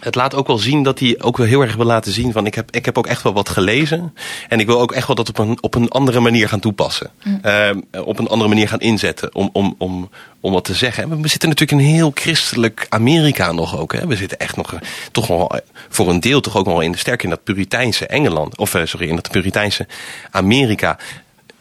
[0.00, 2.46] het laat ook wel zien dat hij ook wel heel erg wil laten zien van
[2.46, 4.14] ik heb, ik heb ook echt wel wat gelezen.
[4.48, 7.10] En ik wil ook echt wel dat op een, op een andere manier gaan toepassen.
[7.44, 7.70] Uh,
[8.04, 10.10] op een andere manier gaan inzetten om, om, om,
[10.40, 11.02] om wat te zeggen.
[11.02, 13.92] En we zitten natuurlijk in een heel christelijk Amerika nog ook.
[13.92, 14.06] Hè?
[14.06, 14.80] We zitten echt nog eh,
[15.12, 18.58] toch wel eh, voor een deel toch ook wel in, sterk in dat Puriteinse Engeland.
[18.58, 19.86] Of uh, sorry, in dat Puriteinse
[20.30, 20.98] Amerika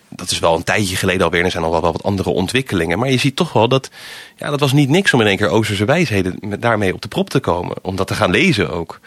[0.09, 1.43] dat is wel een tijdje geleden alweer.
[1.43, 2.99] Er zijn al wel wat andere ontwikkelingen.
[2.99, 3.89] Maar je ziet toch wel dat.
[4.37, 7.29] Ja, dat was niet niks om in één keer Oosterse wijsheden daarmee op de prop
[7.29, 7.75] te komen.
[7.81, 8.99] Om dat te gaan lezen ook.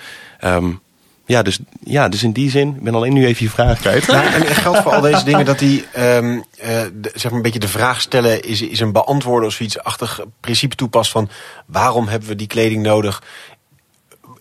[0.44, 0.80] Um,
[1.26, 4.06] ja, dus, ja, dus in die zin, ik ben alleen nu even je vraag kwijt.
[4.06, 7.58] Nou, en geldt voor al deze dingen dat die, ehm, eh, zeg maar een beetje
[7.58, 11.28] de vraag stellen is, is een beantwoorden of zoiets-achtig principe toepast van
[11.66, 13.22] waarom hebben we die kleding nodig?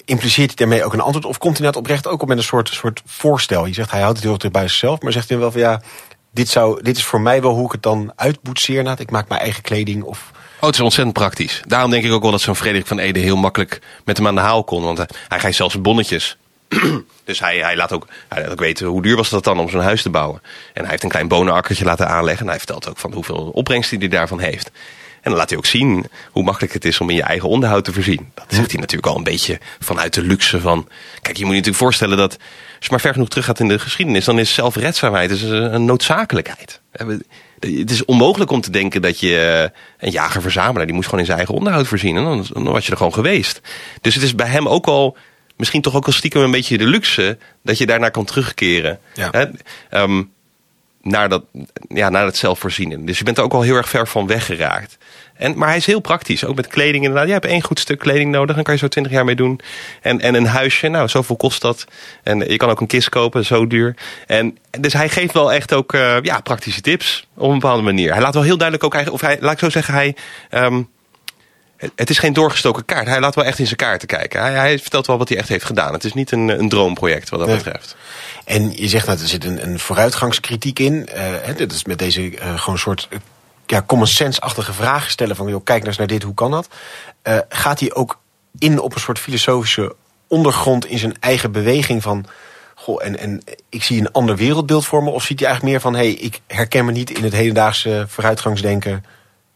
[0.05, 1.25] Impliceert hij daarmee ook een antwoord?
[1.25, 3.65] Of komt hij net oprecht ook op met een soort, soort voorstel?
[3.65, 5.81] Je zegt hij houdt het heel erg bij zichzelf, maar zegt hij wel van ja,
[6.31, 8.83] dit, zou, dit is voor mij wel hoe ik het dan uitboetseer.
[8.83, 10.31] Nou, ik maak mijn eigen kleding of...
[10.59, 11.61] Oh, het is ontzettend praktisch.
[11.67, 14.35] Daarom denk ik ook wel dat zo'n Frederik van Ede heel makkelijk met hem aan
[14.35, 14.83] de haal kon.
[14.83, 16.37] Want hij, geeft zelfs bonnetjes.
[17.23, 19.81] dus hij, hij, laat ook, hij laat weten hoe duur was dat dan om zo'n
[19.81, 20.41] huis te bouwen.
[20.73, 22.41] En hij heeft een klein bonenakkertje laten aanleggen.
[22.41, 24.71] En hij vertelt ook van hoeveel opbrengst hij daarvan heeft.
[25.21, 27.85] En dan laat hij ook zien hoe makkelijk het is om in je eigen onderhoud
[27.85, 28.31] te voorzien.
[28.33, 30.87] Dat zegt hij natuurlijk al een beetje vanuit de luxe van...
[31.21, 32.31] Kijk, je moet je natuurlijk voorstellen dat...
[32.75, 34.25] Als je maar ver genoeg teruggaat in de geschiedenis...
[34.25, 36.81] dan is zelfredzaamheid dus een noodzakelijkheid.
[36.91, 37.23] Hebben-
[37.59, 39.37] Het is onmogelijk om te denken dat je...
[39.97, 42.17] eh, Een jager-verzamelaar, die moest gewoon in zijn eigen onderhoud voorzien.
[42.17, 43.61] En dan, dan was je er gewoon geweest.
[44.01, 45.17] Dus het is bij hem ook al...
[45.57, 47.37] Misschien toch ook al stiekem een beetje de luxe...
[47.63, 48.99] dat je daarnaar kan terugkeren.
[49.13, 49.51] Ja.
[49.89, 50.23] Ehm,
[51.01, 51.43] naar, dat,
[51.87, 53.05] ja, naar het zelfvoorzienen.
[53.05, 54.97] Dus je bent er ook al heel erg ver van weggeraakt.
[55.33, 57.27] En, maar hij is heel praktisch, ook met kleding inderdaad.
[57.27, 59.59] Je hebt één goed stuk kleding nodig, dan kan je zo twintig jaar mee doen.
[60.01, 61.85] En, en een huisje, nou, zoveel kost dat.
[62.23, 63.95] En je kan ook een kist kopen, zo duur.
[64.27, 68.11] En, dus hij geeft wel echt ook eh, ja, praktische tips op een bepaalde manier.
[68.11, 70.15] Hij laat wel heel duidelijk ook, of hij, laat ik zo zeggen, hij...
[70.49, 70.81] ehm,
[71.95, 73.07] het- is geen doorgestoken kaart.
[73.07, 74.41] Hij laat wel echt in zijn kaarten kijken.
[74.41, 75.93] Hij, hij vertelt wel wat hij echt heeft gedaan.
[75.93, 77.57] Het is niet een, een droomproject wat dat Nee.
[77.57, 77.95] betreft.
[78.45, 81.07] En je zegt dat er zit een, een vooruitgangskritiek in.
[81.07, 83.19] Eh, hè, dit is met deze eh, gewoon soort eh,
[83.65, 86.67] ja, common sense-achtige vragen stellen van joh, kijk nou eens naar dit, hoe kan dat?
[87.21, 88.19] Eh, gaat hij ook
[88.59, 89.95] in op een soort filosofische
[90.27, 92.25] ondergrond in zijn eigen beweging van
[92.75, 95.09] goh, en, en ik zie een ander wereldbeeld voor me?
[95.09, 98.05] Of ziet hij eigenlijk meer van hé, hey, ik herken me niet in het hedendaagse
[98.07, 99.05] vooruitgangsdenken,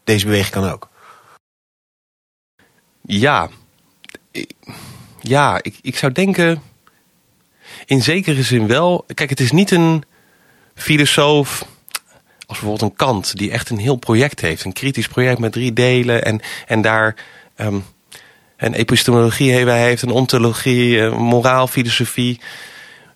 [0.04, 0.88] deze beweging kan ook?
[3.06, 3.48] Ja,
[5.20, 6.62] ja, ik, ik zou denken.
[7.84, 9.04] In zekere zin wel.
[9.14, 10.02] Kijk, het is niet een
[10.74, 11.66] filosoof.
[12.46, 14.64] Als bijvoorbeeld een Kant, die echt een heel project heeft.
[14.64, 16.24] Een kritisch project met drie delen.
[16.24, 17.16] En, en daar
[17.56, 17.78] ehm,
[18.56, 22.40] een epistemologie heeft, een ontologie, een moraal, filosofie.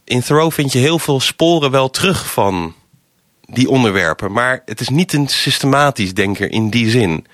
[0.04, 2.74] In Thoreau vind je heel veel sporen wel terug van
[3.44, 4.32] die onderwerpen.
[4.32, 7.26] Maar het is niet een systematisch denker in die zin.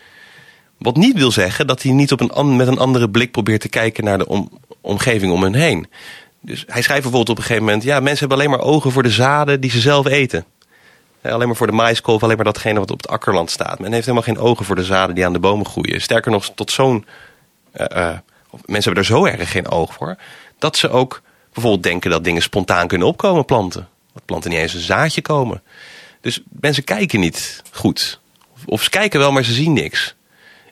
[0.79, 3.69] Wat niet wil zeggen dat hij niet op een, met een andere blik probeert te
[3.69, 5.87] kijken naar de om- omgeving om hen heen.
[6.41, 9.03] Dus hij schrijft bijvoorbeeld op een gegeven moment: ja, mensen hebben alleen maar ogen voor
[9.03, 10.45] de zaden die ze zelf eten.
[11.23, 13.79] Alleen maar voor de maiskolf, alleen maar datgene wat op het akkerland staat.
[13.79, 16.01] Men heeft helemaal geen ogen voor de zaden die aan de bomen groeien.
[16.01, 17.07] Sterker nog, tot zo'n.
[18.51, 20.17] of mensen hebben er zo erg geen oog voor.
[20.59, 23.89] Dat ze ook bijvoorbeeld denken dat dingen spontaan kunnen opkomen, planten.
[24.13, 25.63] Dat planten niet eens een zaadje komen.
[26.21, 28.21] Dus mensen kijken niet goed.
[28.65, 30.15] Of ze kijken wel, maar ze zien niks.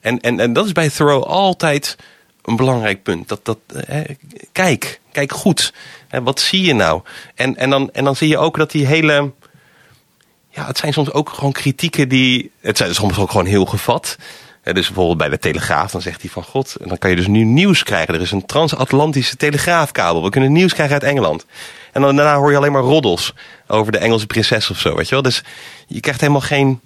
[0.04, 1.96] En, en, en dat is bij Thoreau altijd
[2.42, 3.28] een belangrijk punt.
[3.28, 4.00] Dat, dat, eh,
[4.52, 5.72] kijk, kijk goed.
[6.08, 7.02] Hè, wat zie je nou?
[7.34, 9.32] En, en, dan, en dan zie je ook dat die hele.
[10.50, 12.50] Ja, het zijn soms ook gewoon kritieken die.
[12.60, 14.16] Het zijn soms ook gewoon heel gevat.
[14.62, 16.76] Hè, dus bijvoorbeeld bij de Telegraaf, dan zegt hij van God.
[16.80, 18.14] En dan kan je dus nu nieuws krijgen.
[18.14, 20.22] Er is een transatlantische telegraafkabel.
[20.22, 21.46] We kunnen nieuws krijgen uit Engeland.
[21.92, 23.34] En dan daarna hoor je alleen maar roddels
[23.66, 24.96] over de Engelse prinses of zo.
[24.96, 25.22] Weet je wel?
[25.22, 25.42] Dus
[25.86, 26.80] je krijgt helemaal geen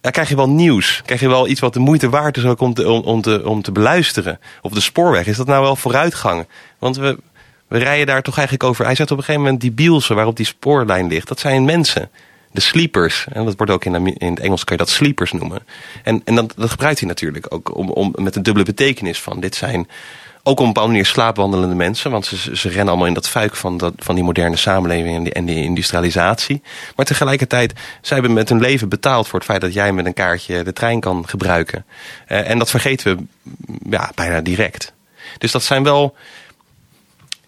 [0.00, 1.02] dan krijg je wel nieuws.
[1.04, 3.48] Krijg je wel iets wat de moeite waard is ook om te, om, om te,
[3.48, 4.40] om te beluisteren.
[4.62, 6.46] Op de spoorweg is dat nou wel vooruitgang.
[6.78, 7.18] Want we,
[7.68, 8.84] we rijden daar toch eigenlijk over.
[8.84, 11.28] Hij zegt op een gegeven moment die bielsen waarop die spoorlijn ligt.
[11.28, 12.10] Dat zijn mensen.
[12.52, 13.26] De sleepers.
[13.32, 15.62] En dat wordt ook in, in het Engels kan je dat sleepers noemen.
[16.02, 19.40] En, en dat, dat gebruikt hij natuurlijk ook om, om, met een dubbele betekenis van.
[19.40, 19.88] Dit zijn
[20.42, 22.10] ook op een bepaalde manier slaapwandelende mensen.
[22.10, 25.22] Want ze, ze rennen allemaal in dat fuik van, dat, van die moderne samenleving en
[25.22, 26.62] die, en die industrialisatie.
[26.96, 30.14] Maar tegelijkertijd, zij hebben met hun leven betaald voor het feit dat jij met een
[30.14, 31.84] kaartje de trein kan gebruiken.
[32.26, 33.22] Eh, en dat vergeten we
[33.66, 34.92] mm, ja, bijna direct.
[35.38, 36.14] Dus dat zijn wel.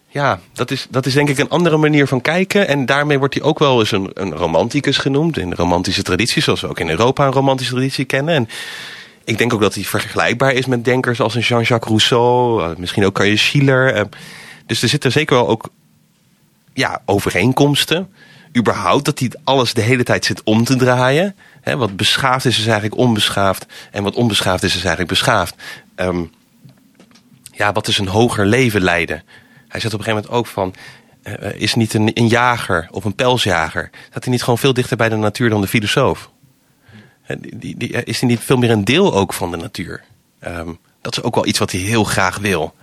[0.08, 2.68] Ja, dat is, dat is denk ik een andere manier van kijken.
[2.68, 5.38] En daarmee wordt hij ook wel eens een, een romanticus genoemd.
[5.38, 8.34] In de romantische traditie, zoals we ook in Europa een romantische traditie kennen.
[8.34, 8.48] En
[9.24, 12.62] ik denk ook dat hij vergelijkbaar is met denkers als een Jean-Jacques Rousseau.
[12.62, 13.94] eh, misschien ook kan je Schiller.
[13.94, 14.04] eh.
[14.66, 15.68] Dus er zitten zeker wel ook
[16.72, 18.12] ja, overeenkomsten.
[18.56, 21.36] Überhaupt dat hij alles de hele tijd zit om te draaien.
[21.64, 23.66] Wat beschaafd is, is eigenlijk onbeschaafd.
[23.90, 25.54] En wat onbeschaafd is, is eigenlijk beschaafd.
[25.94, 26.22] Ehm,
[27.52, 29.22] ja, wat is een hoger leven leiden?
[29.68, 30.74] Hij zegt op een gegeven moment ook van...
[31.22, 33.90] eh, is niet een, een jager of een pelsjager...
[34.10, 36.30] dat hij niet gewoon veel dichter bij de natuur dan de filosoof?
[37.26, 40.02] Die, die, die- is hij niet veel meer een deel ook van de natuur?
[40.38, 40.68] Ehm,
[41.00, 42.74] dat is ook wel iets wat hij heel graag wil.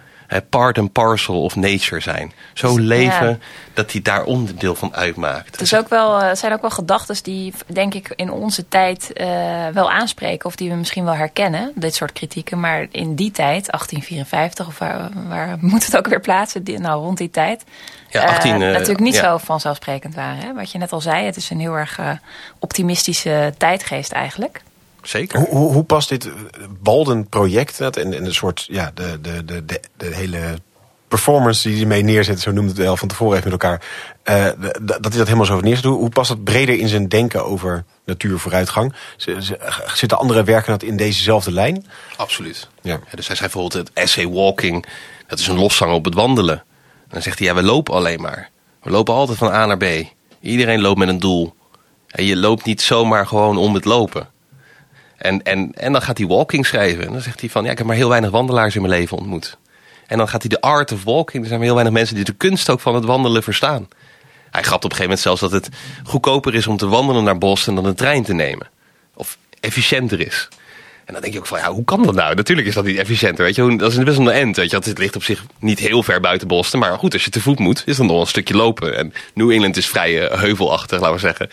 [0.50, 2.34] Part and parcel of nature zijn.
[2.54, 3.42] Zo leven
[3.74, 5.52] dat hij daar onderdeel van uitmaakt.
[5.52, 9.12] Het is ook wel, het zijn ook wel gedachten die, denk ik, in onze tijd
[9.14, 9.28] uh,
[9.68, 10.46] wel aanspreken.
[10.46, 12.60] Of die we misschien wel herkennen, dit soort kritieken.
[12.60, 16.64] Maar in die tijd, 1854, of waar, waar moet het ook weer plaatsen?
[16.64, 17.64] Die, nou, rond die tijd.
[18.10, 19.24] Ja, 18, uh, natuurlijk niet ja.
[19.24, 20.38] zo vanzelfsprekend waren.
[20.38, 20.54] Hè?
[20.54, 22.00] Wat je net al zei, het is een heel erg
[22.60, 24.62] optimistische tijdgeest eigenlijk.
[25.02, 25.40] Zeker.
[25.40, 26.30] Hoe, hoe, hoe past dit
[26.84, 30.58] Walden-project en, en een soort, ja, de, de, de, de, de hele
[31.08, 33.82] performance die hij mee neerzet, zo noemde het wel van tevoren even met elkaar,
[34.24, 34.46] uh,
[34.82, 35.86] dat hij dat helemaal zo neerzet.
[35.86, 38.94] Hoe, hoe past dat breder in zijn denken over natuurvooruitgang?
[39.94, 41.86] Zitten andere werken dat in dezezelfde lijn?
[42.16, 42.68] Absoluut.
[42.82, 42.92] Ja.
[42.92, 44.86] ja dus hij zei bijvoorbeeld het essay walking,
[45.28, 46.58] dat is een loszang op het wandelen.
[46.58, 48.50] En dan zegt hij, ja, we lopen alleen maar.
[48.82, 49.86] We lopen altijd van A naar B.
[50.42, 51.54] Iedereen loopt met een doel.
[52.08, 54.30] En je loopt niet zomaar gewoon om het lopen.
[55.20, 57.06] En, en, en dan gaat hij walking schrijven.
[57.06, 59.18] En dan zegt hij van, ja, ik heb maar heel weinig wandelaars in mijn leven
[59.18, 59.58] ontmoet.
[60.08, 61.42] En dan gaat hij de art of walking.
[61.42, 63.88] Er zijn maar heel weinig mensen die de kunst ook van het wandelen verstaan.
[64.52, 65.70] Hij grapt op een gegeven moment zelfs dat het
[66.04, 68.68] goedkoper is om te wandelen naar Boston dan een trein te nemen.
[69.14, 70.48] Of efficiënter is.
[71.06, 72.36] En dan denk je ook van, ja, hoe kan dat nou?
[72.36, 73.76] Natuurlijk is dat niet efficiënter, weet je.
[73.78, 74.78] Dat is best wel een end, weet je.
[74.78, 76.80] Het ligt op zich niet heel ver buiten Boston.
[76.80, 78.98] Maar goed, als je te voet moet, is dan nog een stukje lopen.
[78.98, 81.50] En New England is vrij uh, heuvelachtig, laten we zeggen.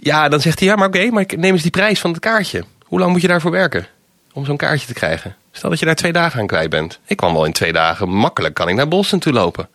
[0.00, 2.64] Ja, dan zegt hij, ja, maar oké, maar neem eens die prijs van het kaartje.
[2.84, 3.86] Hoe lang moet je daarvoor werken
[4.32, 5.36] om zo'n kaartje te krijgen?
[5.52, 6.98] Stel dat je daar twee dagen aan kwijt bent.
[7.06, 9.68] Ik kwam wel in twee dagen makkelijk, kan ik naar Boston toe lopen.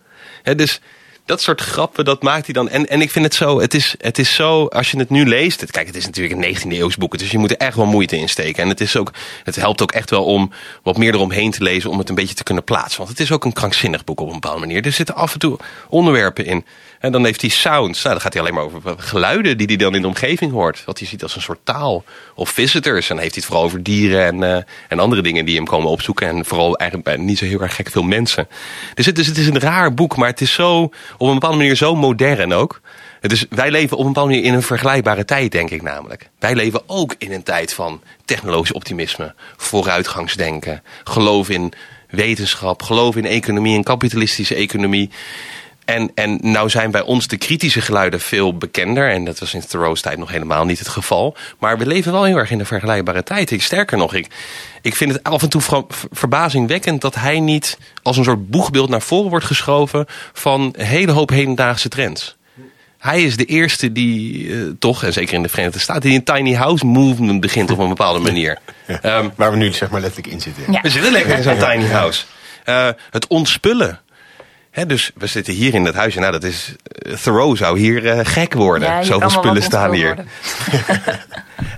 [0.44, 0.82] He, dus
[1.26, 2.70] dat soort grappen, dat maakt hij dan.
[2.70, 5.26] En, en ik vind het zo, het is, het is zo, als je het nu
[5.26, 5.72] leest.
[5.72, 8.18] Kijk, het is natuurlijk een 19e eeuws boek, dus je moet er echt wel moeite
[8.18, 8.64] in steken.
[8.64, 9.12] En het, is ook,
[9.44, 10.52] het helpt ook echt wel om
[10.84, 12.98] wat meer eromheen te lezen, om het een beetje te kunnen plaatsen.
[12.98, 14.86] Want het is ook een krankzinnig boek op een bepaalde manier.
[14.86, 15.60] Er zitten af en toe
[15.90, 16.66] onderwerpen in.
[17.00, 18.02] En dan heeft hij sounds.
[18.04, 20.86] Nou, dan gaat hij alleen maar over geluiden die hij dan in de omgeving hoort.
[20.86, 22.04] Wat hij ziet als een soort taal.
[22.36, 23.10] Of visitors.
[23.10, 25.66] En dan heeft hij het vooral over dieren en, uh, en andere dingen die hem
[25.66, 26.28] komen opzoeken.
[26.28, 28.48] En vooral eigenlijk bij niet zo heel erg gek veel mensen.
[28.94, 31.58] Dus het, dus het is een raar boek, maar het is zo op een bepaalde
[31.58, 32.82] manier zo modern ook.
[33.22, 36.30] Dus wij leven op een bepaalde manier in een vergelijkbare tijd, denk ik namelijk.
[36.40, 41.74] Wij leven ook in een tijd van technologisch optimisme, vooruitgangsdenken, geloof in
[42.10, 45.10] wetenschap, geloof in economie, en kapitalistische economie.
[45.86, 49.10] En, en nou zijn bij ons de kritische geluiden veel bekender.
[49.10, 51.36] En dat was in Thoreau's tijd nog helemaal niet het geval.
[51.60, 53.52] Maar we leven wel heel erg in een vergelijkbare tijd.
[53.52, 54.28] Ik, sterker nog, ik,
[54.82, 58.90] ik vind het af en toe ver, verbazingwekkend dat hij niet als een soort boegbeeld
[58.90, 62.36] naar voren wordt geschoven van een hele hoop hedendaagse trends.
[62.98, 66.24] Hij is de eerste die uh, toch, en zeker in de Verenigde Staten, die een
[66.24, 68.58] tiny house movement begint op een bepaalde manier.
[68.88, 70.72] Ja, um, waar we nu zeg maar letterlijk in zitten.
[70.72, 70.82] Ja.
[70.82, 72.24] We zitten lekker in zo'n tiny house.
[72.66, 74.00] Uh, het ontspullen.
[74.74, 76.20] He, dus we zitten hier in dat huisje.
[76.20, 76.76] Nou, dat is.
[77.08, 78.88] Uh, Thoreau zou hier uh, gek worden.
[78.88, 80.16] Ja, Zoveel spullen staan hier.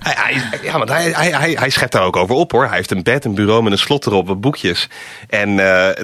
[0.06, 2.66] hij, hij, ja, want hij, hij, hij, hij schept daar ook over op hoor.
[2.66, 4.88] Hij heeft een bed, een bureau met een slot erop, wat boekjes.
[5.28, 5.56] En uh,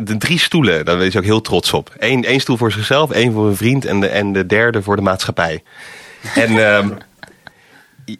[0.02, 1.94] de drie stoelen, daar is hij ook heel trots op.
[1.98, 4.96] Eén, één stoel voor zichzelf, één voor een vriend en de, en de derde voor
[4.96, 5.62] de maatschappij.
[6.34, 6.54] En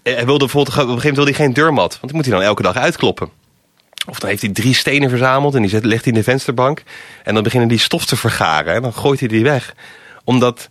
[0.02, 2.34] hij wilde bijvoorbeeld, op een gegeven moment wilde hij geen deurmat, want die moet hij
[2.34, 3.41] dan elke dag uitkloppen.
[4.06, 6.82] Of dan heeft hij drie stenen verzameld en die zet, legt hij in de vensterbank.
[7.22, 8.74] En dan beginnen die stof te vergaren.
[8.74, 9.74] En dan gooit hij die weg.
[10.24, 10.68] Omdat,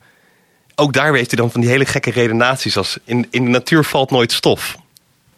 [0.76, 2.98] ook daar heeft hij dan van die hele gekke redenaties als...
[3.04, 4.76] in, in de natuur valt nooit stof.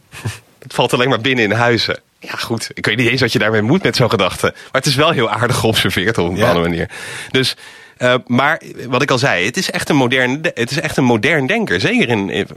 [0.60, 2.00] Het valt alleen maar binnen in huizen.
[2.20, 4.46] Ja goed, ik weet niet eens wat je daarmee moet met zo'n gedachte.
[4.54, 6.66] Maar het is wel heel aardig geobserveerd op een bepaalde ja.
[6.66, 6.90] manier.
[7.32, 7.56] Dus,
[7.98, 11.04] uh, maar wat ik al zei, het is echt een modern, het is echt een
[11.04, 11.80] modern denker.
[11.80, 12.48] Zeker in, in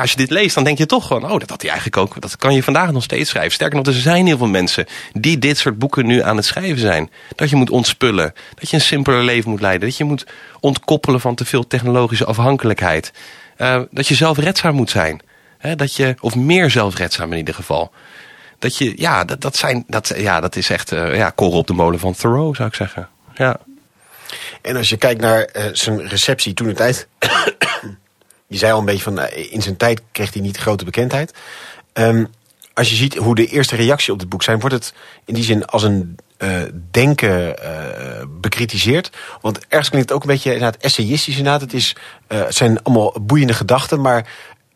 [0.00, 2.20] als je dit leest, dan denk je toch gewoon, oh, dat had hij eigenlijk ook.
[2.20, 3.52] Dat kan je vandaag nog steeds schrijven.
[3.52, 6.78] Sterker nog, er zijn heel veel mensen die dit soort boeken nu aan het schrijven
[6.78, 7.10] zijn.
[7.36, 10.26] Dat je moet ontspullen, dat je een simpeler leven moet leiden, dat je moet
[10.60, 13.12] ontkoppelen van te veel technologische afhankelijkheid.
[13.58, 15.20] Uh, dat je zelfredzaam moet zijn.
[15.76, 17.92] Dat je, of meer zelfredzaam in ieder geval.
[18.58, 21.66] Dat je, ja, dat, dat, zijn, dat, ja, dat is echt uh, ja, koren op
[21.66, 23.08] de molen van Thoreau, zou ik zeggen.
[23.34, 23.56] Ja.
[24.62, 27.08] En als je kijkt naar uh, zijn receptie toen de tijd.
[28.54, 31.34] Je zei al een beetje van, uh, in zijn tijd kreeg hij niet grote bekendheid.
[31.92, 32.28] Um,
[32.74, 35.44] als je ziet hoe de eerste reactie op het boek zijn, wordt het in die
[35.44, 39.10] zin als een uh, denken uh, bekritiseerd.
[39.40, 41.60] Want ergens klinkt het ook een beetje inderdaad essayistisch inderdaad.
[41.60, 44.28] Het, is, het zijn allemaal boeiende gedachten, maar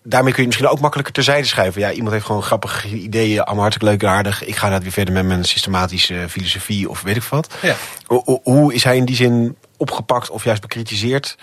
[0.03, 1.81] daarmee kun je misschien ook makkelijker terzijde schrijven.
[1.81, 4.45] Ja, iemand heeft gewoon grappige ideeën, allemaal hartstikke leuk en aardig.
[4.45, 7.55] Ik ga daar weer verder met mijn systematische filosofie of weet ik wat.
[7.63, 7.77] Ja.
[8.07, 11.37] Hoe, hoe is hij in die zin opgepakt of juist bekritiseerd?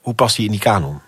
[0.00, 1.00] Hoe past hij in die kanon?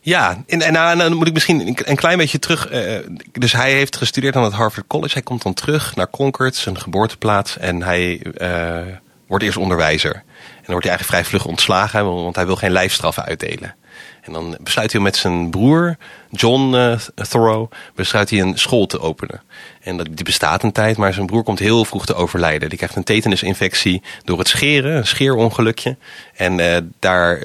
[0.00, 2.72] Ja, en, en, en, dan moet ik misschien een klein beetje terug.
[2.72, 2.98] Uh,
[3.32, 5.12] dus hij heeft gestudeerd aan het Harvard College.
[5.12, 7.58] Hij komt dan terug naar Concord, zijn geboorteplaats.
[7.58, 8.94] En hij uh,
[9.26, 10.12] wordt eerst onderwijzer.
[10.12, 10.22] dan
[10.66, 13.74] wordt hij eigenlijk vrij vlug ontslagen, want hij wil geen lijfstraffen uitdelen.
[14.22, 15.96] En dan besluit hij met zijn broer,
[16.30, 19.42] John uh, Thoreau, besluit hij een school te openen.
[19.80, 22.68] En dat, die bestaat een tijd, maar zijn broer komt heel vroeg te overlijden.
[22.68, 25.96] Die krijgt een tetanusinfectie door het scheren, een scheerongelukje.
[26.34, 27.42] En uh, daar,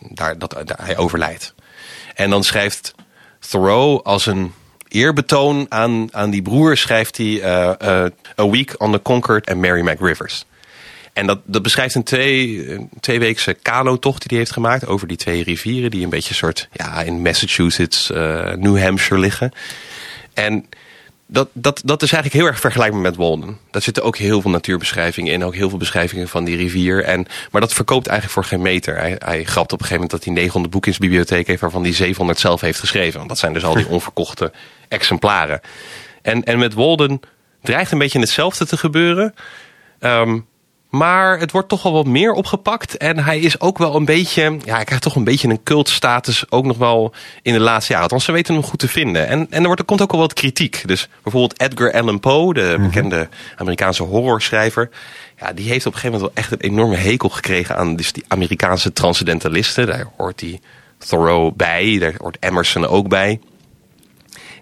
[0.00, 1.54] daar, dat, hij overlijdt.
[2.14, 2.94] En dan schrijft
[3.48, 4.52] Thoreau als een
[4.88, 6.76] eerbetoon aan, aan die broer...
[6.76, 7.44] schrijft hij
[8.38, 10.44] A Week on the Concord and Mary McRivers.
[11.12, 12.66] En dat, dat beschrijft een twee,
[13.00, 14.86] tweeweekse kano-tocht die hij heeft gemaakt...
[14.86, 16.68] over die twee rivieren die een beetje soort...
[16.72, 19.52] ja, in Massachusetts, uh, New Hampshire liggen.
[20.34, 20.66] En
[21.34, 23.58] dat, dat, dat is eigenlijk heel erg vergelijkbaar met Walden.
[23.70, 25.44] Daar zitten ook heel veel natuurbeschrijvingen in.
[25.44, 27.04] Ook heel veel beschrijvingen van die rivier.
[27.04, 28.96] En, maar dat verkoopt eigenlijk voor geen meter.
[28.96, 31.60] Hij, hij grapt op een gegeven moment dat hij 900 boeken in zijn bibliotheek heeft...
[31.60, 33.16] waarvan hij 700 zelf heeft geschreven.
[33.16, 34.52] Want dat zijn dus al die onverkochte
[34.88, 35.60] exemplaren.
[36.22, 37.20] En, en met Walden
[37.62, 39.34] dreigt een beetje hetzelfde te gebeuren...
[40.00, 40.46] Um,
[40.96, 42.96] maar het wordt toch wel wat meer opgepakt.
[42.96, 44.42] En hij is ook wel een beetje...
[44.64, 48.08] Ja, hij krijgt toch een beetje een cultstatus ook nog wel in de laatste jaren.
[48.08, 49.26] Want ze weten hem goed te vinden.
[49.28, 50.82] En, en er, wordt, er komt ook wel wat kritiek.
[50.86, 54.90] Dus bijvoorbeeld Edgar Allan Poe, de bekende Amerikaanse horrorschrijver...
[55.40, 58.12] Ja, die heeft op een gegeven moment wel echt een enorme hekel gekregen aan dus
[58.12, 59.86] die Amerikaanse transcendentalisten.
[59.86, 60.60] Daar hoort die
[60.98, 63.40] Thoreau bij, daar hoort Emerson ook bij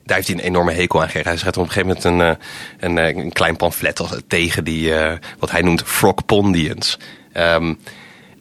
[0.04, 1.28] daar heeft hij een enorme hekel aan gegeven.
[1.28, 2.38] Hij schrijft op een gegeven moment
[2.80, 6.98] een, een, een klein pamflet tegen die, uh, wat hij noemt frogpondians.
[7.34, 7.78] Um,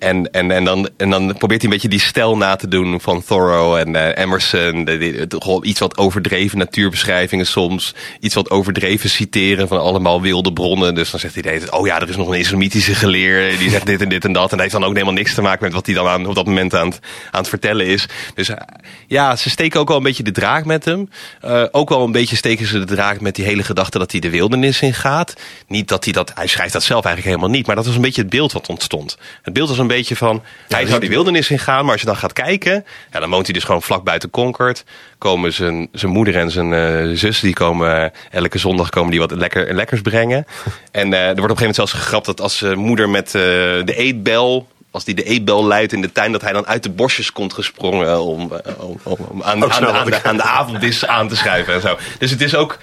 [0.02, 3.02] en, en, en, dan, en dan probeert hij een beetje die stijl na te doen
[3.02, 4.86] van Thoreau en uh, Emerson.
[4.86, 7.96] De, de, iets wat overdreven natuurbeschrijvingen soms.
[8.20, 10.96] Iets wat overdreven citeren van allemaal wilde bronnen.
[10.96, 13.58] Dus dan zegt hij, oh ja, er is nog een islamitische geleer.
[13.58, 14.44] Die zegt dit en dit en dat.
[14.44, 16.36] En dat heeft dan ook helemaal niks te maken met wat hij dan aan, op
[16.36, 17.00] dat moment aan het,
[17.32, 18.06] aan het vertellen is.
[18.36, 18.56] Dus uh,
[19.08, 21.10] ja, ze steken ook wel een beetje de draak met hem.
[21.46, 24.22] Uh, ook wel een beetje steken ze de draak met die hele gedachte dat hij
[24.22, 25.34] de wildernis in gaat.
[25.68, 27.68] Niet dat hij dat, hij schrijft dat zelf eigenlijk helemaal niet.
[27.68, 29.18] Maar dat was een beetje het beeld wat ontstond.
[29.42, 32.16] Het beeld was een beetje van, hij zou die wildernis ingaan, maar als je dan
[32.16, 34.84] gaat kijken, ja, dan woont hij dus gewoon vlak buiten Concord.
[35.18, 39.32] Komen zijn, zijn moeder en zijn uh, zus, die komen elke zondag komen die wat
[39.32, 40.46] lekker, lekkers brengen.
[40.92, 43.32] en uh, er wordt op een gegeven moment zelfs gegrapt dat als uh, moeder met
[43.32, 46.90] de eetbel als die de eetbel luidt in de tuin, dat hij dan uit de
[46.90, 51.36] bosjes komt gesprongen om, om, om aan, aan, aan, de, aan de avonddis aan te
[51.36, 51.98] schuiven en zo.
[52.18, 52.78] Dus het is ook,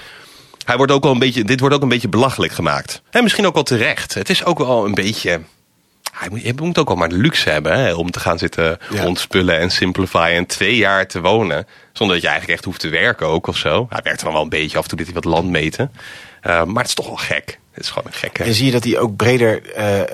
[0.65, 3.03] hij wordt ook wel een beetje, dit wordt ook een beetje belachelijk gemaakt.
[3.11, 4.15] En misschien ook wel terecht.
[4.15, 5.41] Het is ook wel een beetje,
[6.35, 9.07] je moet ook wel maar de luxe hebben hè, om te gaan zitten ja.
[9.07, 11.67] ontspullen en simplify en twee jaar te wonen.
[11.93, 13.87] Zonder dat je eigenlijk echt hoeft te werken ook of zo.
[13.89, 15.93] Hij werkt dan wel een beetje af en toe dit hij wat land meten.
[16.47, 17.59] Uh, maar het is toch wel gek.
[17.73, 18.45] Het is gewoon een gekke.
[18.45, 20.05] En zie je dat hij ook breder uh, uh,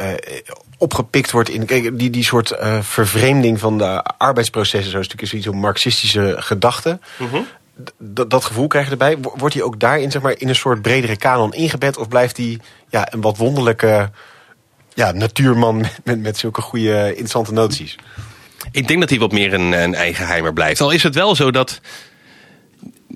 [0.79, 4.91] opgepikt wordt in kijk, die, die soort vervreemding van de arbeidsprocessen.
[4.91, 6.99] Zo is natuurlijk zoiets een marxistische gedachte.
[7.19, 7.47] Mm -hmm.
[8.27, 9.19] Dat gevoel krijg je erbij.
[9.19, 11.97] Wordt hij ook daarin zeg maar, in een soort bredere kanon ingebed?
[11.97, 14.11] Of blijft hij ja, een wat wonderlijke
[14.95, 17.97] ja, natuurman met, met, met zulke goede, interessante noties.
[18.73, 20.81] Ik denk dat hij wat meer een, een eigenheimer blijft.
[20.81, 21.81] Al is het wel zo dat...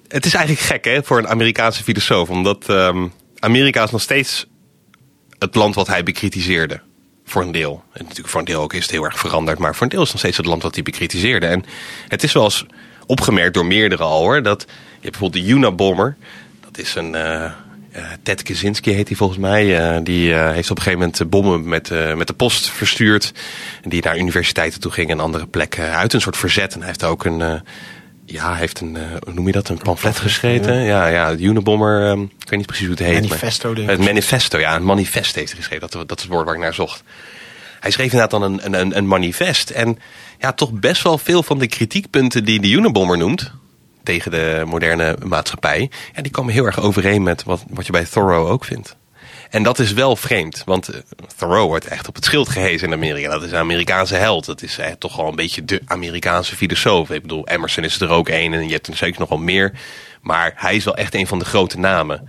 [0.09, 2.31] Het is eigenlijk gek hè, voor een Amerikaanse filosoof.
[2.31, 4.47] Omdat um, Amerika is nog steeds
[5.39, 6.81] het land wat hij bekritiseerde.
[7.25, 7.83] Voor een deel.
[7.93, 9.59] En natuurlijk voor een deel ook is het heel erg veranderd.
[9.59, 11.47] Maar voor een deel is het nog steeds het land wat hij bekritiseerde.
[11.47, 11.65] En
[12.09, 12.67] het is wel eens
[13.07, 14.43] opgemerkt door meerdere al hoor.
[14.43, 14.67] Dat,
[15.01, 16.17] je bijvoorbeeld de Unabomber.
[16.61, 17.15] Dat is een...
[17.15, 17.53] Uh,
[18.23, 19.95] Ted Kaczynski heet hij volgens mij.
[19.95, 23.33] Uh, die uh, heeft op een gegeven moment bommen met, met de post verstuurd.
[23.83, 26.13] Die naar universiteiten toe gingen en andere plekken uit.
[26.13, 26.73] Een soort verzet.
[26.73, 27.63] En hij heeft ook een,
[28.25, 30.75] ja, heeft een, hoe noem je dat, een pamflet geschreven.
[30.75, 33.29] Ja, ja, de Unabomber, um, ik weet niet precies hoe het heet.
[33.29, 35.89] Manifesto, maar, Het manifesto, ja, een manifest heeft hij geschreven.
[35.91, 37.03] Dat, dat is het woord waar ik naar zocht.
[37.81, 39.71] Hij schreef inderdaad dan een, een, een manifest.
[39.71, 39.99] En
[40.39, 43.53] ja, toch best wel veel van de kritiekpunten die de Unabomber noemt
[44.09, 45.91] tegen de moderne maatschappij.
[46.15, 48.97] Ja, die komen heel erg overeen met wat, wat je bij Thoreau ook vindt.
[49.51, 50.91] En dat is wel vreemd, want
[51.37, 53.31] Thoreau wordt echt op het schild gehezen in Amerika.
[53.31, 54.45] Dat is een Amerikaanse held.
[54.45, 57.11] Dat is eh, toch wel een beetje de Amerikaanse filosoof.
[57.11, 59.73] Ik bedoel, Emerson is er ook één en je hebt er zeker nog wel meer.
[60.23, 62.29] Maar hij is wel echt een van de grote namen.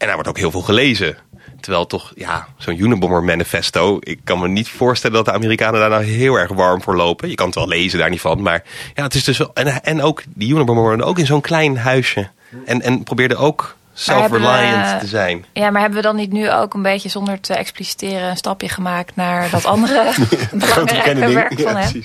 [0.00, 1.16] En hij wordt ook heel veel gelezen.
[1.60, 3.96] Terwijl toch, ja, zo'n Unabomber manifesto...
[4.00, 7.28] ik kan me niet voorstellen dat de Amerikanen daar nou heel erg warm voor lopen.
[7.28, 8.42] Je kan het wel lezen, daar niet van.
[8.42, 8.62] Maar
[8.94, 9.50] ja, het is dus wel...
[9.54, 12.28] En, en ook, die Unabomber ook in zo'n klein huisje.
[12.64, 15.44] En, en probeerde ook self-reliant te zijn.
[15.52, 18.30] Ja, maar hebben we dan niet nu ook een beetje zonder te expliciteren...
[18.30, 20.12] een stapje gemaakt naar dat andere
[20.52, 22.02] belangrijke werk van hem?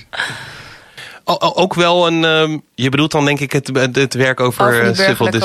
[1.26, 2.24] Ook wel een.
[2.24, 5.42] Um, je bedoelt dan denk ik het, het werk over, over civil dis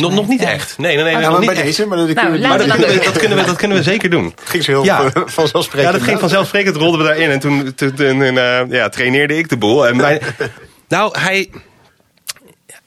[0.00, 0.50] nog, nog niet ja.
[0.50, 0.78] echt.
[0.78, 1.12] Nee, nee, nee.
[1.12, 1.66] Ja, nog maar niet bij echt.
[1.66, 3.76] deze, maar dat, Nou, kunnen we, dat, dat kunnen we, dat, kunnen we, dat kunnen
[3.76, 4.24] we zeker doen.
[4.24, 5.10] Het ging zo heel Ja.
[5.26, 5.92] vanzelfsprekend.
[5.92, 6.76] Ja, dat ging vanzelfsprekend.
[6.76, 9.86] Rolden we daarin en toen, toen, toen uh, ja, traineerde ik de boel.
[9.86, 10.20] En mijn,
[10.88, 11.50] nou, hij.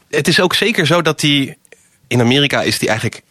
[0.10, 1.58] Het is ook zeker zo dat hij.
[2.08, 3.22] In Amerika is hij eigenlijk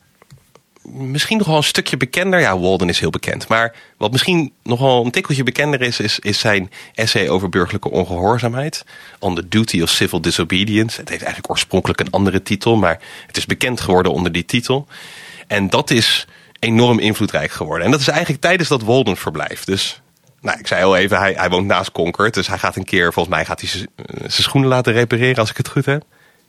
[0.93, 2.41] misschien nog wel een stukje bekender.
[2.41, 3.49] Ja, Walden is heel bekend.
[3.49, 7.91] Maar wat misschien nog wel een tikkeltje bekender is, is, is zijn essay over burgerlijke
[7.91, 8.85] ongehoorzaamheid.
[9.19, 11.01] On the Duty of Civil Disobedience.
[11.01, 14.87] Het heeft eigenlijk oorspronkelijk een andere titel, maar het is bekend geworden onder die titel.
[15.47, 16.27] En dat is
[16.59, 17.85] enorm invloedrijk geworden.
[17.85, 19.65] En dat is eigenlijk tijdens dat Walden verblijf.
[19.65, 20.01] Dus
[20.41, 22.35] nou, ik zei al even, hij, hij woont naast Concord.
[22.35, 23.89] Dus hij gaat een keer, volgens mij gaat hij zijn
[24.31, 26.03] schoenen laten repareren als ik het goed heb.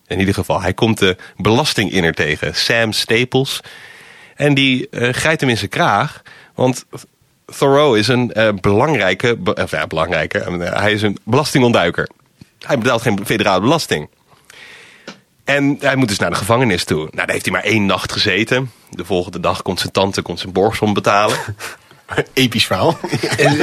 [0.07, 3.61] In ieder geval, hij komt de belastinginner tegen, Sam Staples.
[4.37, 6.21] En die uh, grijpt hem in zijn kraag.
[6.55, 6.85] Want
[7.45, 12.09] Thoreau is een uh, belangrijke, be, of ja, belangrijke, uh, hij is een belastingontduiker.
[12.59, 14.09] Hij betaalt geen federale belasting.
[15.43, 16.97] En hij moet dus naar de gevangenis toe.
[16.97, 18.71] Nou, daar heeft hij maar één nacht gezeten.
[18.89, 21.37] De volgende dag komt zijn tante zijn borgsom betalen.
[22.33, 22.97] Episch verhaal.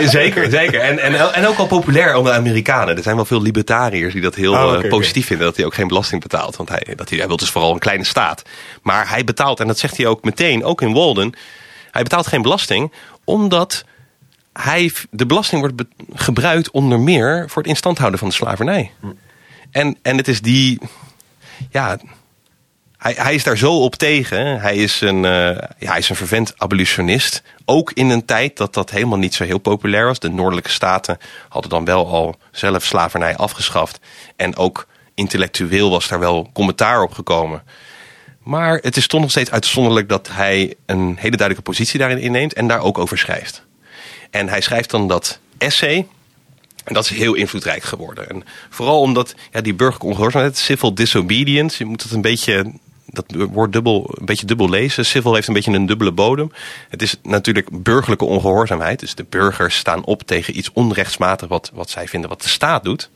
[0.04, 0.80] zeker, zeker.
[0.80, 2.96] En, en, en ook al populair onder Amerikanen.
[2.96, 5.28] Er zijn wel veel libertariërs die dat heel oh, okay, uh, positief okay.
[5.28, 5.46] vinden.
[5.46, 6.56] Dat hij ook geen belasting betaalt.
[6.56, 8.42] Want hij, dat hij, hij wil dus vooral een kleine staat.
[8.82, 11.32] Maar hij betaalt, en dat zegt hij ook meteen, ook in Walden.
[11.90, 12.92] Hij betaalt geen belasting
[13.24, 13.84] omdat
[14.52, 15.82] hij, de belasting wordt
[16.14, 18.90] gebruikt onder meer voor het instand houden van de slavernij.
[19.00, 19.06] Hm.
[19.70, 20.80] En, en het is die,
[21.70, 21.98] ja,
[23.04, 24.60] hij, hij, is daar zo op tegen.
[24.60, 25.22] Hij is, een, uh,
[25.78, 27.42] ja, hij is een vervent abolitionist.
[27.64, 30.18] Ook in een tijd dat dat helemaal niet zo heel populair was.
[30.18, 34.00] De noordelijke staten hadden dan wel al zelf slavernij afgeschaft.
[34.36, 37.62] En ook intellectueel was daar wel commentaar op gekomen.
[38.42, 42.52] Maar het is toch nog steeds uitzonderlijk dat hij een hele duidelijke positie daarin inneemt.
[42.52, 43.62] En daar ook over schrijft.
[44.30, 46.06] En hij schrijft dan dat essay.
[46.84, 48.28] En dat is heel invloedrijk geworden.
[48.28, 52.72] En vooral omdat ja, die burgerlijke ongehoorzaamheid, civil disobedience, je moet het een beetje
[53.14, 55.06] dat wordt dubbel, een beetje dubbel lezen.
[55.06, 56.52] Civil heeft een beetje een dubbele bodem.
[56.88, 59.00] Het is natuurlijk burgerlijke ongehoorzaamheid.
[59.00, 62.84] Dus de burgers staan op tegen iets onrechtsmatig wat, wat zij vinden wat de staat
[62.84, 63.10] doet.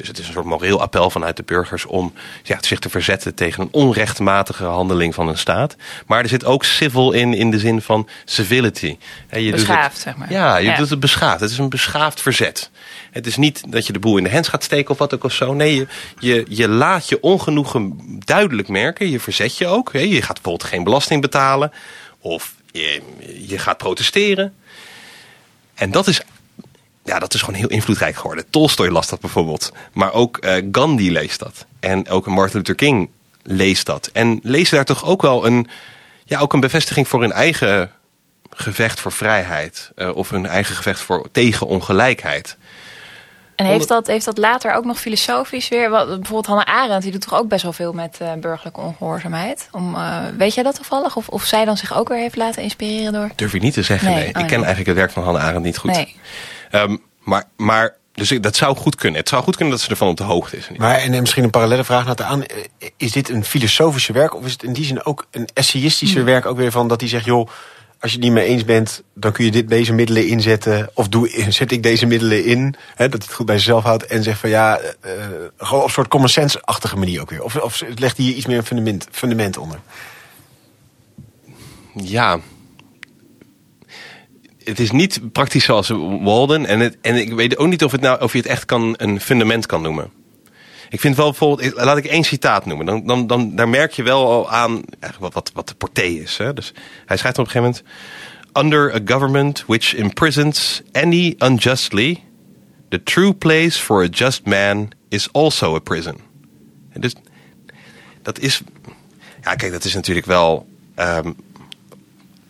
[0.00, 2.12] Dus het is een soort moreel appel vanuit de burgers om
[2.42, 5.76] ja, zich te verzetten tegen een onrechtmatige handeling van een staat.
[6.06, 8.96] Maar er zit ook civil in, in de zin van civility.
[9.30, 10.32] Je beschaafd, het, zeg maar.
[10.32, 11.40] Ja, je doet het beschaafd.
[11.40, 12.70] Het is een beschaafd verzet.
[13.10, 15.24] Het is niet dat je de boel in de hens gaat steken of wat ook
[15.24, 15.54] of zo.
[15.54, 15.86] Nee,
[16.18, 19.10] je, je, laat je ongenoegen duidelijk merken.
[19.10, 19.92] Je verzet je ook.
[19.92, 21.72] Je gaat bijvoorbeeld geen belasting betalen.
[22.18, 24.54] Of je, gaat protesteren.
[25.74, 26.22] En dat is
[27.04, 28.50] ja, dat is gewoon heel invloedrijk geworden.
[28.50, 29.72] Tolstoy las dat bijvoorbeeld.
[29.92, 31.66] Maar ook uh, Gandhi leest dat.
[31.80, 33.10] En ook Martin Luther King
[33.42, 34.10] leest dat.
[34.12, 35.68] En leest daar toch ook wel een,
[36.24, 37.90] ja, ook een bevestiging voor hun eigen
[38.50, 39.90] gevecht voor vrijheid.
[39.96, 42.56] Uh, of hun eigen gevecht voor, tegen ongelijkheid.
[43.60, 45.90] En heeft dat, heeft dat later ook nog filosofisch weer?
[45.90, 49.68] Wat, bijvoorbeeld Hannah Arendt, die doet toch ook best wel veel met uh, burgerlijke ongehoorzaamheid.
[49.72, 51.16] Om, uh, weet jij dat toevallig?
[51.16, 53.30] Of, of zij dan zich ook weer heeft laten inspireren door?
[53.36, 54.16] Durf ik niet te zeggen, nee.
[54.16, 54.24] nee.
[54.24, 54.66] Oh, ik ken nee.
[54.66, 55.90] eigenlijk het werk van Hannah Arendt niet goed.
[55.90, 56.16] Nee.
[56.72, 59.20] Um, maar, maar dus dat zou goed kunnen.
[59.20, 60.68] Het zou goed kunnen dat ze ervan op de hoogte is.
[60.76, 62.42] Maar en misschien een parallele vraag naar aan.
[62.96, 66.24] Is dit een filosofische werk of is het in die zin ook een essayistische hmm.
[66.24, 66.46] werk?
[66.46, 67.48] Ook weer van dat hij zegt, joh,
[68.00, 70.90] als je het niet mee eens bent, dan kun je dit, deze middelen inzetten.
[70.94, 72.74] Of doe, zet ik deze middelen in.
[72.94, 74.06] Hè, dat het goed bij zichzelf houdt.
[74.06, 75.12] En zegt van ja, uh,
[75.56, 77.42] gewoon op een soort common sense-achtige manier ook weer.
[77.42, 79.80] Of, of legt hij hier iets meer een fundament, fundament onder?
[81.94, 82.40] Ja,
[84.64, 85.88] het is niet praktisch zoals
[86.20, 86.66] Walden.
[86.66, 89.20] En, en ik weet ook niet of, het nou, of je het echt kan, een
[89.20, 90.19] fundament kan noemen.
[90.90, 92.86] Ik vind wel bijvoorbeeld, laat ik één citaat noemen.
[92.86, 94.82] Dan, dan, dan, daar merk je wel al aan
[95.18, 96.36] wat, wat, wat de portée is.
[96.36, 96.52] Hè?
[96.52, 96.72] Dus
[97.06, 98.08] hij schrijft op een gegeven moment...
[98.52, 102.22] Under a government which imprisons any unjustly...
[102.88, 106.16] the true place for a just man is also a prison.
[106.92, 107.14] En dus
[108.22, 108.62] dat is...
[109.42, 110.68] Ja, kijk, dat is natuurlijk wel...
[110.96, 111.36] Um,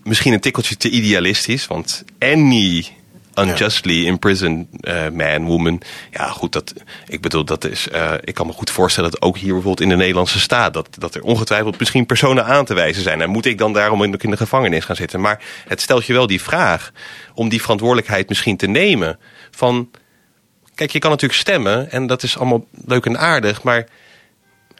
[0.03, 1.67] misschien een tikkeltje te idealistisch.
[1.67, 2.87] Want any
[3.35, 5.83] unjustly imprisoned uh, man, woman.
[6.11, 6.73] Ja, goed, dat,
[7.07, 7.89] ik bedoel, dat is.
[7.93, 10.75] Uh, ik kan me goed voorstellen dat ook hier bijvoorbeeld in de Nederlandse staat.
[10.75, 13.21] dat, dat er ongetwijfeld misschien personen aan te wijzen zijn.
[13.21, 15.21] En moet ik dan daarom de, in de gevangenis gaan zitten?
[15.21, 16.93] Maar het stelt je wel die vraag
[17.35, 19.19] om die verantwoordelijkheid misschien te nemen.
[19.51, 19.91] Van.
[20.75, 23.87] Kijk, je kan natuurlijk stemmen en dat is allemaal leuk en aardig, maar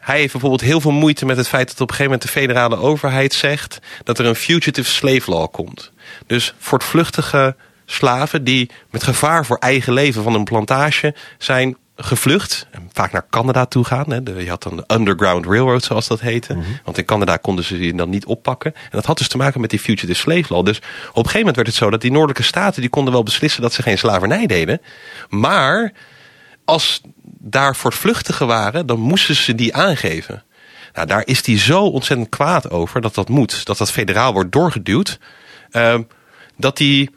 [0.01, 2.39] hij heeft bijvoorbeeld heel veel moeite met het feit dat op een gegeven moment de
[2.39, 5.91] federale overheid zegt dat er een fugitive slave law komt.
[6.27, 7.55] Dus voortvluchtige
[7.91, 12.67] slaven die met gevaar voor eigen leven van een plantage zijn gevlucht.
[12.71, 14.11] En vaak naar Canada toe gaan.
[14.11, 14.19] Hè.
[14.39, 16.53] Je had dan de Underground Railroad zoals dat heette.
[16.53, 16.79] Mm -hmm.
[16.83, 18.73] Want in Canada konden ze die dan niet oppakken.
[18.73, 20.65] En dat had dus te maken met die fugitive slave law.
[20.65, 22.81] Dus op een gegeven moment werd het zo dat die noordelijke staten...
[22.81, 24.81] die konden wel beslissen dat ze geen slavernij deden.
[25.29, 25.93] Maar
[26.65, 27.01] als
[27.39, 30.43] daar voortvluchtigen waren, dan moesten ze die aangeven.
[30.93, 33.65] Nou, daar is hij zo ontzettend kwaad over dat dat moet.
[33.65, 35.19] Dat dat federaal wordt doorgeduwd.
[35.71, 35.99] Uh,
[36.57, 37.09] dat hij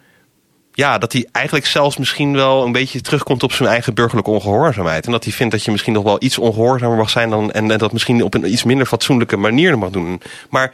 [0.76, 5.06] ja, dat hij eigenlijk zelfs misschien wel een beetje terugkomt op zijn eigen burgerlijke ongehoorzaamheid.
[5.06, 7.68] En dat hij vindt dat je misschien nog wel iets ongehoorzamer mag zijn dan, en,
[7.68, 10.22] dat misschien op een iets minder fatsoenlijke manier mag doen.
[10.50, 10.72] Maar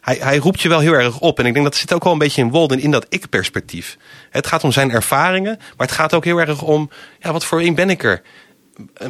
[0.00, 1.38] hij, hij roept je wel heel erg op.
[1.38, 3.96] En ik denk dat zit ook wel een beetje in Walden in dat ik-perspectief.
[4.30, 6.90] Het gaat om zijn ervaringen, maar het gaat ook heel erg om...
[7.20, 8.22] Ja, wat voor een ben ik er?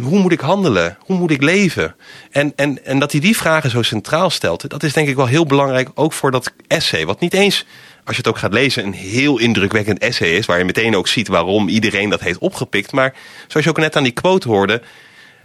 [0.02, 0.98] Hoe moet ik handelen?
[1.00, 1.96] Hoe moet ik leven?
[2.30, 4.70] En, en, en dat hij die vragen zo centraal stelt...
[4.70, 7.06] dat is denk ik wel heel belangrijk, ook voor dat essay.
[7.06, 7.64] Wat niet eens,
[8.08, 8.84] als je het ook gaat lezen...
[8.84, 10.46] een heel indrukwekkend essay is...
[10.46, 12.92] waar je meteen ook ziet waarom iedereen dat heeft opgepikt.
[12.92, 13.14] Maar
[13.46, 14.82] zoals je ook net aan die quote hoorde...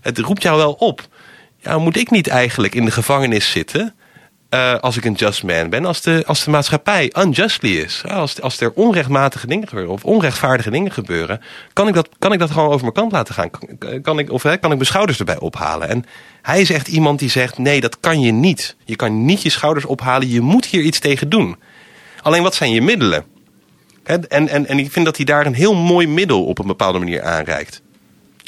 [0.01, 1.07] het roept jou wel op.
[1.57, 3.93] Ja, moet ik niet eigenlijk in de gevangenis zitten...
[4.53, 8.03] Uh, als ik een just man ben, als de, als de maatschappij unjustly is.
[8.07, 11.41] Als, als er onrechtmatige dingen gebeuren of onrechtvaardige dingen gebeuren,
[11.74, 13.49] kan ik dat, kan ik dat gewoon over mijn kant laten gaan.
[14.01, 15.89] Kan, ik, of kan ik mijn schouders erbij ophalen?
[15.89, 16.05] En
[16.41, 18.76] hij is echt iemand die zegt: nee, dat kan je niet.
[18.86, 21.55] Je kan niet je schouders ophalen, je moet hier iets tegen doen.
[22.24, 23.26] Alleen wat zijn je middelen?
[24.03, 26.99] En, en, en ik vind dat hij daar een heel mooi middel op een bepaalde
[26.99, 27.82] manier aanreikt.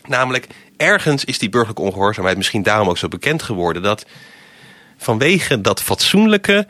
[0.05, 0.47] Namelijk,
[0.77, 4.05] ergens is die burgerlijke ongehoorzaamheid misschien daarom ook zo bekend geworden dat
[4.97, 6.67] vanwege dat fatsoenlijke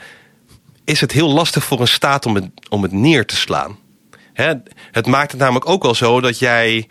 [0.83, 3.77] is het heel lastig voor een staat om het, om het neer te slaan.
[4.91, 6.87] het maakt het namelijk ook wel zo dat jij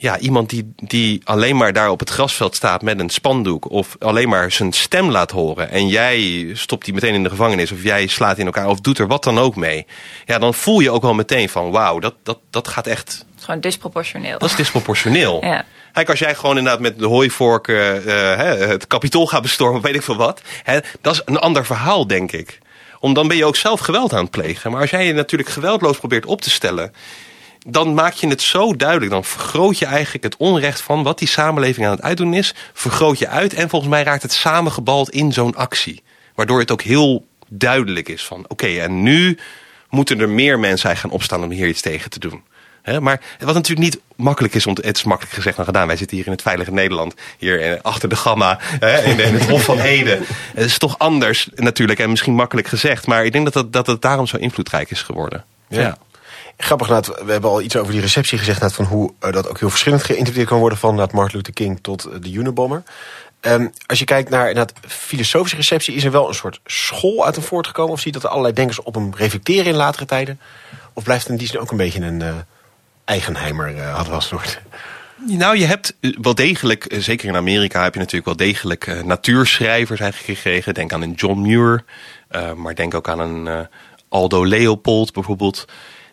[0.00, 3.70] ja, iemand die, die alleen maar daar op het grasveld staat met een spandoek...
[3.70, 5.70] of alleen maar zijn stem laat horen...
[5.70, 7.72] en jij stopt die meteen in de gevangenis...
[7.72, 9.86] of jij slaat in elkaar of doet er wat dan ook mee...
[10.24, 13.24] ja, dan voel je ook wel meteen van wauw, dat, dat, dat gaat echt...
[13.38, 14.38] Gewoon disproportioneel.
[14.38, 15.44] Dat is disproportioneel.
[15.44, 15.64] ja.
[15.92, 18.36] Kijk, als jij gewoon inderdaad met de hooivork uh,
[18.68, 20.42] het kapitool gaat bestormen, weet ik veel wat.
[20.62, 22.58] Hè, dat is een ander verhaal, denk ik.
[23.00, 24.70] Om dan ben je ook zelf geweld aan het plegen.
[24.70, 26.92] Maar als jij je natuurlijk geweldloos probeert op te stellen
[27.66, 29.10] dan maak je het zo duidelijk.
[29.10, 32.54] Dan vergroot je eigenlijk het onrecht van wat die samenleving aan het uitdoen is.
[32.72, 36.02] Vergroot je uit en volgens mij raakt het samengebald in zo'n actie.
[36.34, 39.38] Waardoor het ook heel duidelijk is van oké, en nu
[39.88, 42.42] moeten er meer mensen gaan opstaan om hier iets tegen te doen
[43.00, 45.86] maar wat natuurlijk niet makkelijk is, het is makkelijk gezegd dan gedaan.
[45.86, 48.58] Wij zitten hier in het veilige Nederland, hier achter de gamma,
[49.04, 50.20] in, in, het Hof van Ede.
[50.54, 53.06] Het is toch anders natuurlijk en misschien makkelijk gezegd.
[53.06, 55.44] Maar ik denk dat het, dat het daarom zo invloedrijk is geworden.
[55.68, 55.96] Ja.
[56.62, 56.88] Grappig,
[57.24, 58.72] we hebben al iets over die receptie gezegd...
[58.72, 60.78] van hoe uh, dat ook heel verschillend geïnterpreteerd kan worden...
[60.78, 62.82] van Martin Luther King tot uh, de Unabomber.
[63.40, 65.94] Um, als je kijkt naar een filosofische receptie...
[65.94, 67.92] is er wel een soort school uit hem voortgekomen?
[67.92, 70.40] Of zie je dat er allerlei denkers op hem reflecteren in latere tijden?
[70.92, 72.44] Of blijft het in die zin ook een beetje een...
[73.10, 74.60] Eigenheimer uh, had was soort.
[75.26, 79.04] Nou, je hebt eh, wel degelijk, eh, zeker in Amerika heb je natuurlijk wel degelijk
[79.04, 80.74] natuurschrijvers eigenlijk gekregen.
[80.74, 81.84] Denk aan een John Muir,
[82.56, 83.68] maar denk ook aan een
[84.08, 85.64] Aldo Leopold bijvoorbeeld.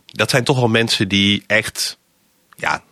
[0.08, 1.98] Dat zijn toch wel mensen die echt
[2.56, 2.84] ja,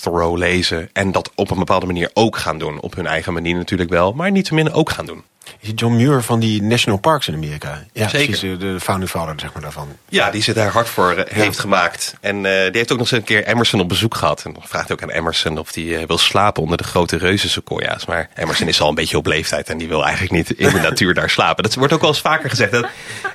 [0.00, 2.80] Thoreau lezen en dat op een bepaalde manier ook gaan doen.
[2.80, 5.24] Op hun eigen manier natuurlijk wel, maar niet te minder ook gaan doen.
[5.60, 7.84] Is John Muir van die National Parks in Amerika?
[7.92, 8.38] Ja, Zeker.
[8.38, 9.88] Precies, de founding father zeg maar, daarvan.
[10.08, 12.14] Ja, die zit daar hard voor uh, heeft gemaakt.
[12.20, 14.42] En uh, die heeft ook nog eens een keer Emerson op bezoek gehad.
[14.44, 18.06] En dan vraagt ook aan Emerson of hij uh, wil slapen onder de grote reuzensequoia's.
[18.06, 20.80] Maar Emerson is al een beetje op leeftijd en die wil eigenlijk niet in de
[20.80, 21.62] natuur daar slapen.
[21.62, 22.72] Dat wordt ook wel eens vaker gezegd.
[22.72, 22.86] Dat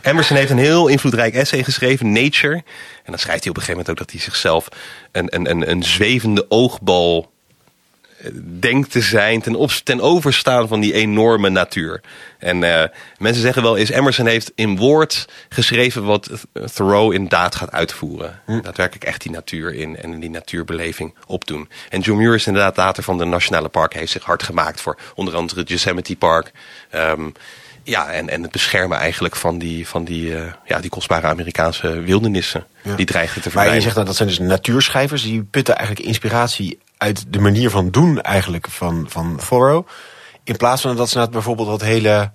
[0.01, 2.55] Emerson heeft een heel invloedrijk essay geschreven, Nature.
[2.55, 4.67] En dan schrijft hij op een gegeven moment ook dat hij zichzelf
[5.11, 7.32] een, een, een, een zwevende oogbal
[8.59, 12.01] denkt te zijn ten, op, ten overstaan van die enorme natuur.
[12.39, 12.83] En uh,
[13.17, 16.29] mensen zeggen wel eens, Emerson heeft in woord geschreven wat
[16.73, 18.41] Thoreau in daad gaat uitvoeren.
[18.45, 18.61] Hm.
[18.61, 21.69] Daadwerkelijk echt die natuur in en die natuurbeleving opdoen.
[21.89, 24.97] En John Muir is inderdaad later van de Nationale Park, heeft zich hard gemaakt voor
[25.15, 26.51] onder andere het Yosemite Park.
[26.95, 27.33] Um,
[27.83, 32.01] ja, en, en het beschermen eigenlijk van die, van die, uh, ja, die kostbare Amerikaanse
[32.01, 32.65] wildernissen.
[32.95, 33.73] Die dreigen te verdwijnen.
[33.73, 35.23] Maar je zegt dat dat zijn dus natuurschrijvers.
[35.23, 39.85] Die putten eigenlijk inspiratie uit de manier van doen eigenlijk van, van Thoreau.
[40.43, 42.31] In plaats van dat ze nou bijvoorbeeld wat hele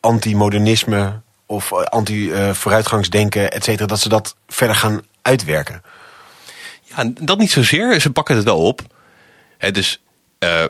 [0.00, 5.82] anti-modernisme of eh, anti-vooruitgangsdenken, et cetera, dat ze dat verder gaan uitwerken.
[6.82, 8.00] Ja, dat niet zozeer.
[8.00, 8.80] Ze pakken het wel op.
[9.58, 10.02] He, dus
[10.38, 10.64] uh,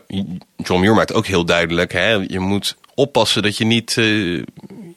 [0.55, 4.43] John Muir maakt ook heel duidelijk, hè, je moet oppassen dat je niet uh,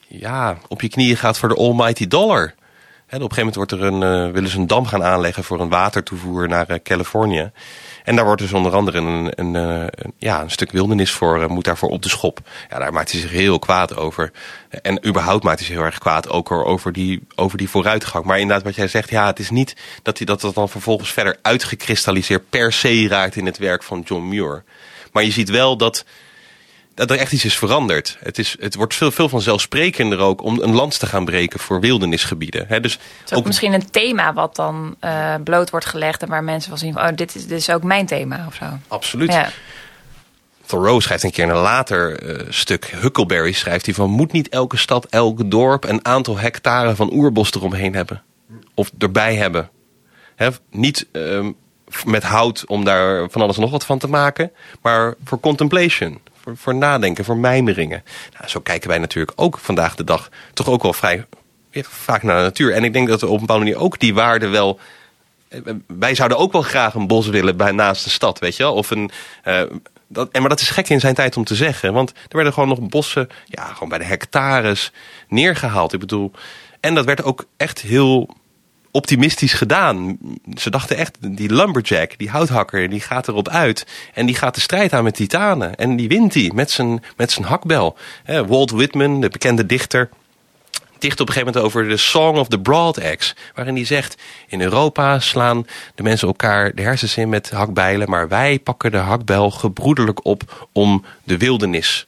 [0.09, 2.55] ja, op je knieën gaat voor de almighty dollar.
[3.13, 5.61] Op een gegeven moment wordt er een, uh, willen ze een dam gaan aanleggen voor
[5.61, 7.51] een watertoevoer naar Californië.
[8.05, 11.65] En daar wordt dus onder andere een, een, eh, ja, een stuk wildernis voor, moet
[11.65, 12.41] daarvoor op de schop.
[12.71, 14.33] Ja, daar maakt hij zich heel kwaad over.
[14.83, 18.25] En überhaupt maakt hij zich heel erg kwaad ook over die, over die vooruitgang.
[18.25, 21.13] Maar inderdaad, wat jij zegt, ja, het is niet dat hij dat, dat dan vervolgens
[21.13, 24.65] verder uitgekristalliseerd per se raakt in het werk van John Muir.
[25.13, 26.05] Maar je ziet wel dat
[26.95, 28.17] dat er echt iets is veranderd.
[28.21, 31.81] Het, is, het wordt veel, veel vanzelfsprekender ook om een lans te gaan breken voor
[31.81, 32.65] wildernisgebieden.
[32.69, 36.29] He, dus het is ook, misschien een thema wat dan uh, bloot wordt gelegd en
[36.29, 38.65] waar mensen wel zien van, oh, dit is, dit is ook mijn thema of zo.
[38.89, 39.33] Absoluut.
[39.33, 39.51] Ja.
[40.67, 44.49] Thoreau schrijft een keer in een later uh, stuk, Huckleberry schrijft hij van, moet niet
[44.49, 48.23] elke stad, elk dorp een aantal hectare van oerbos eromheen hebben?
[48.75, 49.71] Of erbij hebben?
[50.37, 51.47] He, niet uh,
[52.05, 56.57] met hout om daar van alles nog wat van te maken, maar voor contemplation voor,
[56.57, 58.05] voor nadenken, voor mijmeringen.
[58.39, 61.27] Nou, zo kijken wij natuurlijk ook vandaag de dag toch ook wel vrij
[61.73, 62.73] vaak naar de natuur.
[62.73, 64.81] En ik denk dat we op een bepaalde manier ook die waarde wel
[65.87, 68.75] wij zouden ook wel graag een bos willen bij, naast de stad, weet je wel?
[68.75, 69.11] Of een,
[69.45, 69.63] uh,
[70.07, 71.93] dat, en maar dat is gek in zijn tijd om te zeggen.
[71.93, 74.93] Want er werden gewoon nog bossen, ja, gewoon bij de hectares
[75.29, 75.93] neergehaald.
[75.93, 76.33] Ik bedoel,
[76.81, 78.37] en dat werd ook echt heel
[78.93, 80.19] optimistisch gedaan.
[80.55, 83.87] Ze dachten echt, die lumberjack, die houthakker, die gaat erop uit.
[84.15, 85.75] En die gaat de strijd aan met titanen.
[85.75, 87.97] En die wint die met zijn, met zijn hakbel.
[88.47, 90.09] Walt Whitman, de bekende dichter,
[90.99, 93.35] dicht op een gegeven moment over de Song of the Broad Axe.
[93.55, 98.11] Waarin hij zegt, in Europa slaan de mensen elkaar de hersens in met hakbijlen.
[98.11, 102.07] Maar wij pakken de hakbijl gebroederlijk op om de wildernis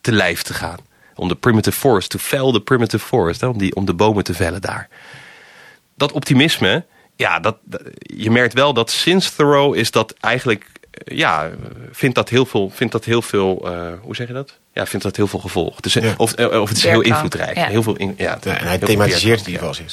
[0.00, 0.78] te lijf te gaan.
[1.14, 3.42] Om de primitive forest, to fell the primitive forest.
[3.42, 4.88] Om, die, om de bomen te vellen daar.
[6.02, 6.84] Dat optimisme,
[7.16, 7.56] ja, dat,
[8.00, 10.66] je merkt wel dat sinds Thoreau is dat eigenlijk...
[11.04, 11.50] Ja,
[11.90, 14.58] vindt dat heel veel, vindt dat heel veel uh, hoe zeg je dat?
[14.74, 15.80] Ja, vindt dat heel veel gevolg.
[15.80, 16.14] Dus, ja.
[16.16, 17.56] of, eh, of het is heel invloedrijk.
[17.56, 17.66] Ja.
[17.66, 19.86] Heel veel in, ja, ja en hij thematiseert het in ieder geval.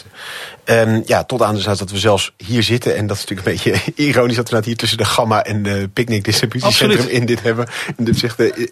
[0.65, 2.95] Um, ja, tot aan de zaak dat we zelfs hier zitten.
[2.95, 5.63] En dat is natuurlijk een beetje ironisch dat we nou hier tussen de Gamma en
[5.63, 7.67] de Picnic Distributiecentrum in dit hebben.
[7.97, 8.67] En dus zegt, uh,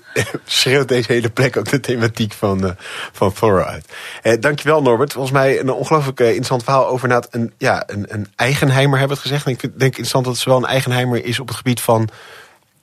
[0.46, 2.72] schreeuwt deze hele plek ook de thematiek van, uh,
[3.12, 3.86] van uit.
[4.24, 5.14] Uh, dankjewel Norbert.
[5.14, 9.24] Volgens mij een ongelooflijk interessant verhaal over na een, ja, een, een eigenheimer hebben we
[9.24, 9.46] het gezegd.
[9.46, 12.10] En ik vind, denk interessant dat het zowel een eigenheimer is op het gebied van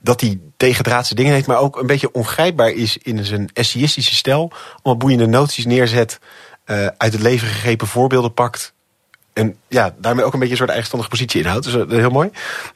[0.04, 4.52] dat hij tegendraadse dingen heeft, maar ook een beetje ongrijpbaar is in zijn essayistische stijl.
[4.74, 6.18] Allemaal boeiende noties neerzet,
[6.66, 8.72] uh, uit het leven gegrepen voorbeelden pakt.
[9.32, 11.64] En ja, daarmee ook een beetje een soort eigenstandige positie inhoudt.
[11.64, 12.30] Dus is heel mooi.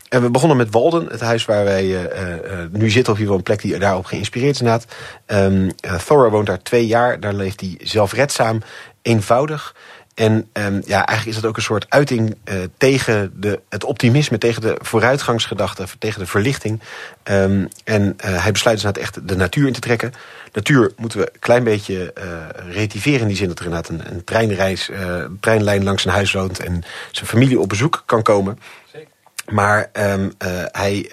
[0.08, 3.12] En we begonnen met Walden, het huis waar wij uh, nu zitten.
[3.12, 4.94] Of hier een plek die daarop geïnspireerd is inderdaad.
[5.26, 5.70] Um,
[6.06, 7.20] Thora woont daar twee jaar.
[7.20, 8.62] Daar leeft hij zelfredzaam,
[9.02, 9.74] eenvoudig.
[10.18, 14.38] En um, ja, eigenlijk is dat ook een soort uiting uh, tegen de, het optimisme,
[14.38, 16.80] tegen de vooruitgangsgedachte, tegen de verlichting.
[17.24, 20.12] Um, en uh, hij besluit dus inderdaad echt de natuur in te trekken.
[20.52, 22.24] Natuur moeten we een klein beetje uh,
[22.72, 26.32] relativeren in die zin dat er inderdaad een, een treinreis, een treinlijn langs zijn huis
[26.32, 28.58] woont en zijn familie op bezoek kan komen.
[28.92, 29.08] Zeker.
[29.46, 30.32] Maar um,
[30.72, 31.10] hij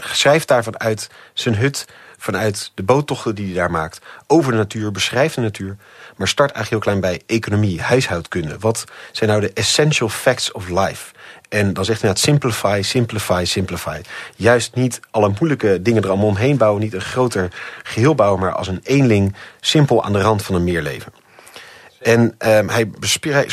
[0.00, 1.86] schrijft daarvan uit zijn hut,
[2.18, 5.76] vanuit de boottochten die hij daar maakt, over de natuur, beschrijft de natuur.
[6.16, 8.56] Maar start eigenlijk heel klein bij economie, huishoudkunde.
[8.58, 11.12] Wat zijn nou de essential facts of life?
[11.48, 14.00] En dan zegt hij het simplify, simplify, simplify.
[14.36, 16.82] Juist niet alle moeilijke dingen er allemaal omheen bouwen.
[16.82, 17.52] Niet een groter
[17.82, 21.12] geheel bouwen, maar als een eenling simpel aan de rand van een meerleven.
[21.98, 22.90] En um, hij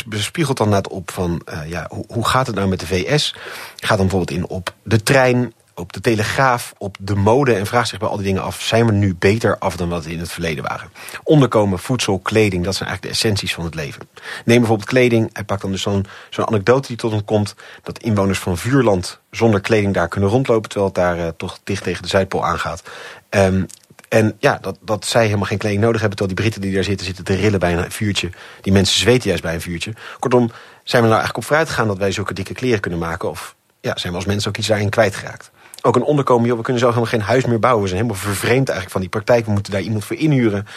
[0.05, 3.35] bespiegelt dan net op van, uh, ja, hoe, hoe gaat het nou met de VS?
[3.75, 7.89] Gaat dan bijvoorbeeld in op de trein, op de telegraaf, op de mode en vraagt
[7.89, 10.19] zich bij al die dingen af: zijn we nu beter af dan wat we in
[10.19, 10.89] het verleden waren?
[11.23, 14.09] Onderkomen, voedsel, kleding, dat zijn eigenlijk de essenties van het leven.
[14.45, 15.29] Neem bijvoorbeeld kleding.
[15.33, 19.61] Hij pakt dan dus zo'n anekdote die tot hem komt: dat inwoners van Vuurland zonder
[19.61, 22.83] kleding daar kunnen rondlopen, terwijl het daar uh, toch dicht tegen de Zuidpool aangaat.
[23.29, 23.65] Um,
[24.09, 26.17] en ja, dat, dat zij helemaal geen kleding nodig hebben...
[26.17, 28.29] terwijl die Britten die daar zitten, zitten te rillen bij een vuurtje.
[28.61, 29.93] Die mensen zweten juist bij een vuurtje.
[30.19, 30.51] Kortom,
[30.83, 31.87] zijn we nou eigenlijk op vooruit gegaan...
[31.87, 33.29] dat wij zulke dikke kleren kunnen maken?
[33.29, 35.51] Of ja, zijn we als mensen ook iets daarin kwijtgeraakt?
[35.85, 37.83] Ook een onderkomen, joh, we kunnen zo helemaal geen huis meer bouwen.
[37.83, 39.45] We zijn helemaal vervreemd eigenlijk van die praktijk.
[39.45, 40.67] We moeten daar iemand voor inhuren.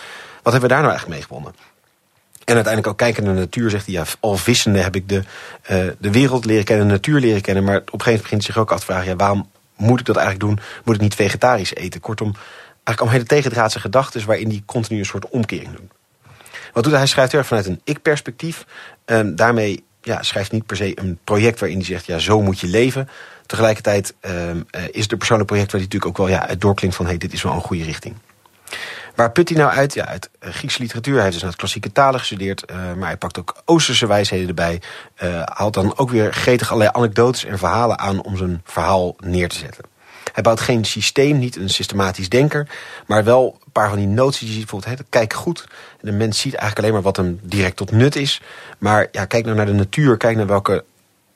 [0.42, 1.54] Wat hebben we daar nou eigenlijk mee gewonnen?
[2.44, 5.16] En uiteindelijk ook kijken naar de natuur, zegt hij, ja, al vissende heb ik de,
[5.70, 7.64] uh, de wereld leren kennen, de natuur leren kennen.
[7.64, 10.06] Maar op een gegeven moment begint zich ook af te vragen, ja, waarom moet ik
[10.06, 10.64] dat eigenlijk doen?
[10.84, 12.00] Moet ik niet vegetarisch eten?
[12.00, 12.34] Kortom,
[12.84, 15.92] eigenlijk al hele tegendraadse gedachten waarin hij continu een soort omkering doet.
[16.72, 17.00] Wat doet hij?
[17.00, 18.64] Hij schrijft heel erg vanuit een ik-perspectief.
[19.04, 22.60] En daarmee ja, schrijft niet per se een project waarin hij zegt, ja, zo moet
[22.60, 23.08] je leven.
[23.48, 24.14] Tegelijkertijd
[24.90, 27.06] is het een persoonlijk project waar hij natuurlijk ook wel ja, het doorklinkt van...
[27.06, 28.14] hey, dit is wel een goede richting.
[29.14, 29.94] Waar put hij nou uit?
[29.94, 31.14] Ja, uit uh, Griekse literatuur.
[31.14, 32.70] Hij heeft dus naar het klassieke talen gestudeerd.
[32.70, 34.80] Uh, maar hij pakt ook Oosterse wijsheden erbij.
[35.22, 38.22] Uh, haalt dan ook weer gretig allerlei anekdotes en verhalen aan...
[38.22, 39.84] om zijn verhaal neer te zetten.
[40.32, 42.68] Hij bouwt geen systeem, niet een systematisch denker...
[43.06, 44.70] maar wel een paar van die noties die je ziet.
[44.70, 45.64] Bijvoorbeeld, kijk goed.
[46.00, 48.40] De mens ziet eigenlijk alleen maar wat hem direct tot nut is.
[48.78, 50.16] Maar ja, kijk nou naar de natuur.
[50.16, 50.84] Kijk naar welke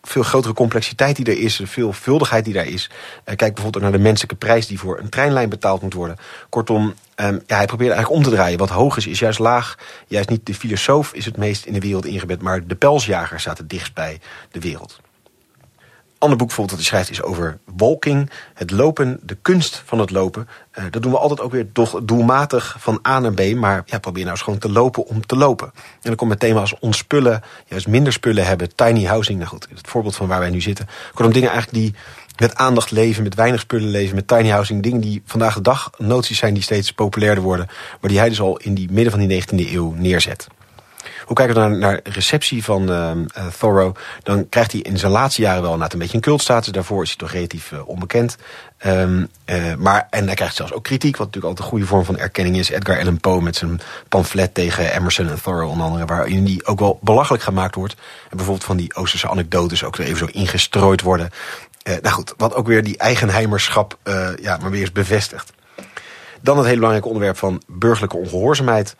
[0.02, 2.90] veel grotere complexiteit die er is, de veelvuldigheid die daar is.
[2.90, 6.16] Uh, kijk bijvoorbeeld naar de menselijke prijs die voor een treinlijn betaald moet worden.
[6.48, 8.58] Kortom, um, ja, hij probeert eigenlijk om te draaien.
[8.58, 9.78] Wat hoog is, is juist laag.
[10.06, 13.58] Juist niet de filosoof is het meest in de wereld ingebed, maar de pelsjager staat
[13.58, 15.00] het dichtst bij de wereld
[16.22, 18.30] ander boek bijvoorbeeld dat hij schrijft is over walking.
[18.54, 20.48] Het lopen, de kunst van het lopen.
[20.78, 21.66] Uh, dat doen we altijd ook weer
[22.02, 23.54] doelmatig van A naar B.
[23.54, 25.70] Maar ja, probeer nou eens gewoon te lopen om te lopen.
[25.74, 28.74] En dan komt het thema als ontspullen, juist minder spullen hebben.
[28.74, 30.88] Tiny housing, nou goed, het voorbeeld van waar wij nu zitten.
[31.14, 31.94] Kortom, dingen eigenlijk die
[32.36, 34.82] met aandacht leven, met weinig spullen leven, met tiny housing.
[34.82, 37.66] Dingen die vandaag de dag noties zijn die steeds populairder worden.
[38.00, 40.46] Maar die hij dus al in die midden van die 19e eeuw neerzet.
[41.32, 43.10] Hoe kijken we naar, naar receptie van uh,
[43.58, 43.94] Thoreau?
[44.22, 46.72] Dan krijgt hij in zijn laatste jaren wel een beetje een cultstatus.
[46.72, 48.36] Daarvoor is hij toch relatief onbekend.
[48.86, 49.28] Um,
[49.78, 52.56] maar, en hij krijgt zelfs ook kritiek, wat natuurlijk altijd een goede vorm van erkenning
[52.56, 52.68] is.
[52.68, 56.78] Edgar Allan Poe met zijn pamflet tegen Emerson en Thoreau onder andere, waarin die ook
[56.80, 57.94] wel belachelijk gemaakt wordt.
[58.30, 61.30] En bijvoorbeeld van die Oosterse anekdotes ook even zo ingestrooid worden.
[61.84, 65.52] Uh, nou goed, wat ook weer die eigenheimerschap uh, ja, maar weer eens bevestigt.
[66.40, 68.96] Dan het hele belangrijke onderwerp van burgerlijke ongehoorzaamheid.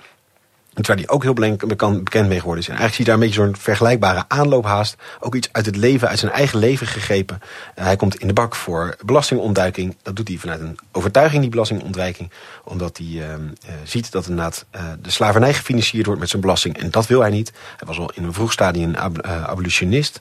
[0.72, 2.68] Waar die ook heel bekend mee geworden is.
[2.68, 4.96] En eigenlijk zie je daar een beetje zo'n vergelijkbare aanloop haast.
[5.20, 7.40] Ook iets uit het leven, uit zijn eigen leven gegrepen.
[7.78, 9.96] Uh, hij komt in de bak voor belastingontduiking.
[10.02, 12.30] Dat doet hij vanuit een overtuiging, die belastingontwijking.
[12.64, 13.24] Omdat hij uh,
[13.84, 16.78] ziet dat inderdaad uh, de slavernij gefinancierd wordt met zijn belasting.
[16.78, 17.52] En dat wil hij niet.
[17.76, 20.20] Hij was al in een vroeg stadium ab abolitionist.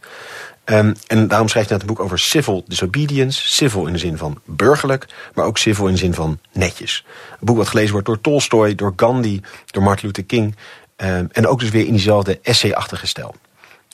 [0.66, 3.48] Um, en daarom schrijft hij het boek over civil disobedience.
[3.48, 7.06] Civil in de zin van burgerlijk, maar ook civil in de zin van netjes.
[7.32, 10.56] Een boek wat gelezen wordt door Tolstoy, door Gandhi, door Martin Luther King.
[10.96, 13.36] Um, en ook dus weer in diezelfde essay-achtige stijl.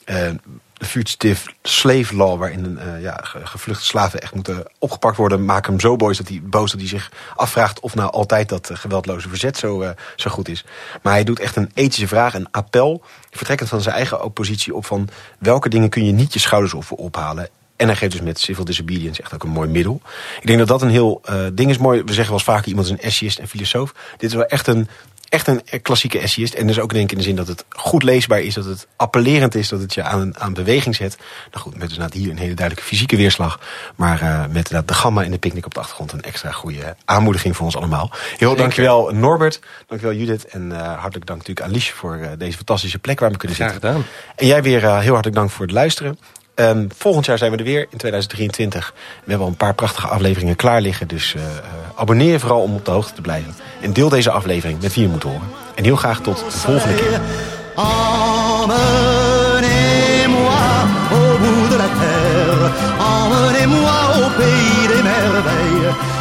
[0.06, 0.40] Um,
[0.78, 5.80] de fugitive slave law, waarin uh, ja, gevluchte slaven echt moeten opgepakt worden, maken hem
[5.80, 9.30] zo boos dat hij, boos dat hij zich afvraagt of nou altijd dat uh, geweldloze
[9.30, 10.66] verzet zo, uh, zo goed is.
[11.02, 14.86] Maar hij doet echt een ethische vraag, een appel, vertrekkend van zijn eigen oppositie op
[14.86, 15.10] van
[15.40, 17.50] welke dingen kun je niet je schouders op ophalen.
[17.76, 20.02] En hij geeft dus met civil disobedience echt ook een mooi middel.
[20.42, 21.22] Ik denk dat dat een heel
[21.54, 22.00] ding is mooi.
[22.00, 23.94] We zeggen wel eens vaker iemand is een essayist en filosoof.
[24.18, 24.88] Dit is wel echt een
[25.30, 26.54] echt een klassieke essayist.
[26.54, 28.88] En dus ook denk ik in de zin dat het goed leesbaar is, dat het
[28.96, 31.18] appellerend is, dat het je aan, aan beweging zet.
[31.52, 33.60] Nou goed, met dus hier een hele duidelijke fysieke weerslag.
[33.96, 37.56] Maar uh, met de gamma en de picknick op de achtergrond een extra goede aanmoediging
[37.56, 38.12] voor ons allemaal.
[38.38, 42.58] Heel dankjewel Norbert, dankjewel Judith en uh, hartelijk dank natuurlijk aan Liesje voor uh, deze
[42.58, 43.80] fantastische plek waar we kunnen zitten.
[43.80, 44.06] Graag gedaan.
[44.36, 46.18] En jij weer heel hartelijk dank voor het luisteren.
[46.60, 48.94] Um, volgend jaar zijn we er weer in 2023.
[48.96, 51.08] We hebben al een paar prachtige afleveringen klaar liggen.
[51.08, 51.50] Dus uh, uh,
[51.96, 53.56] abonneer je vooral om op de hoogte te blijven.
[53.82, 55.50] En deel deze aflevering met wie je moet horen.
[55.76, 57.20] En heel graag tot de volgende keer.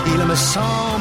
[0.05, 0.96] Il me semble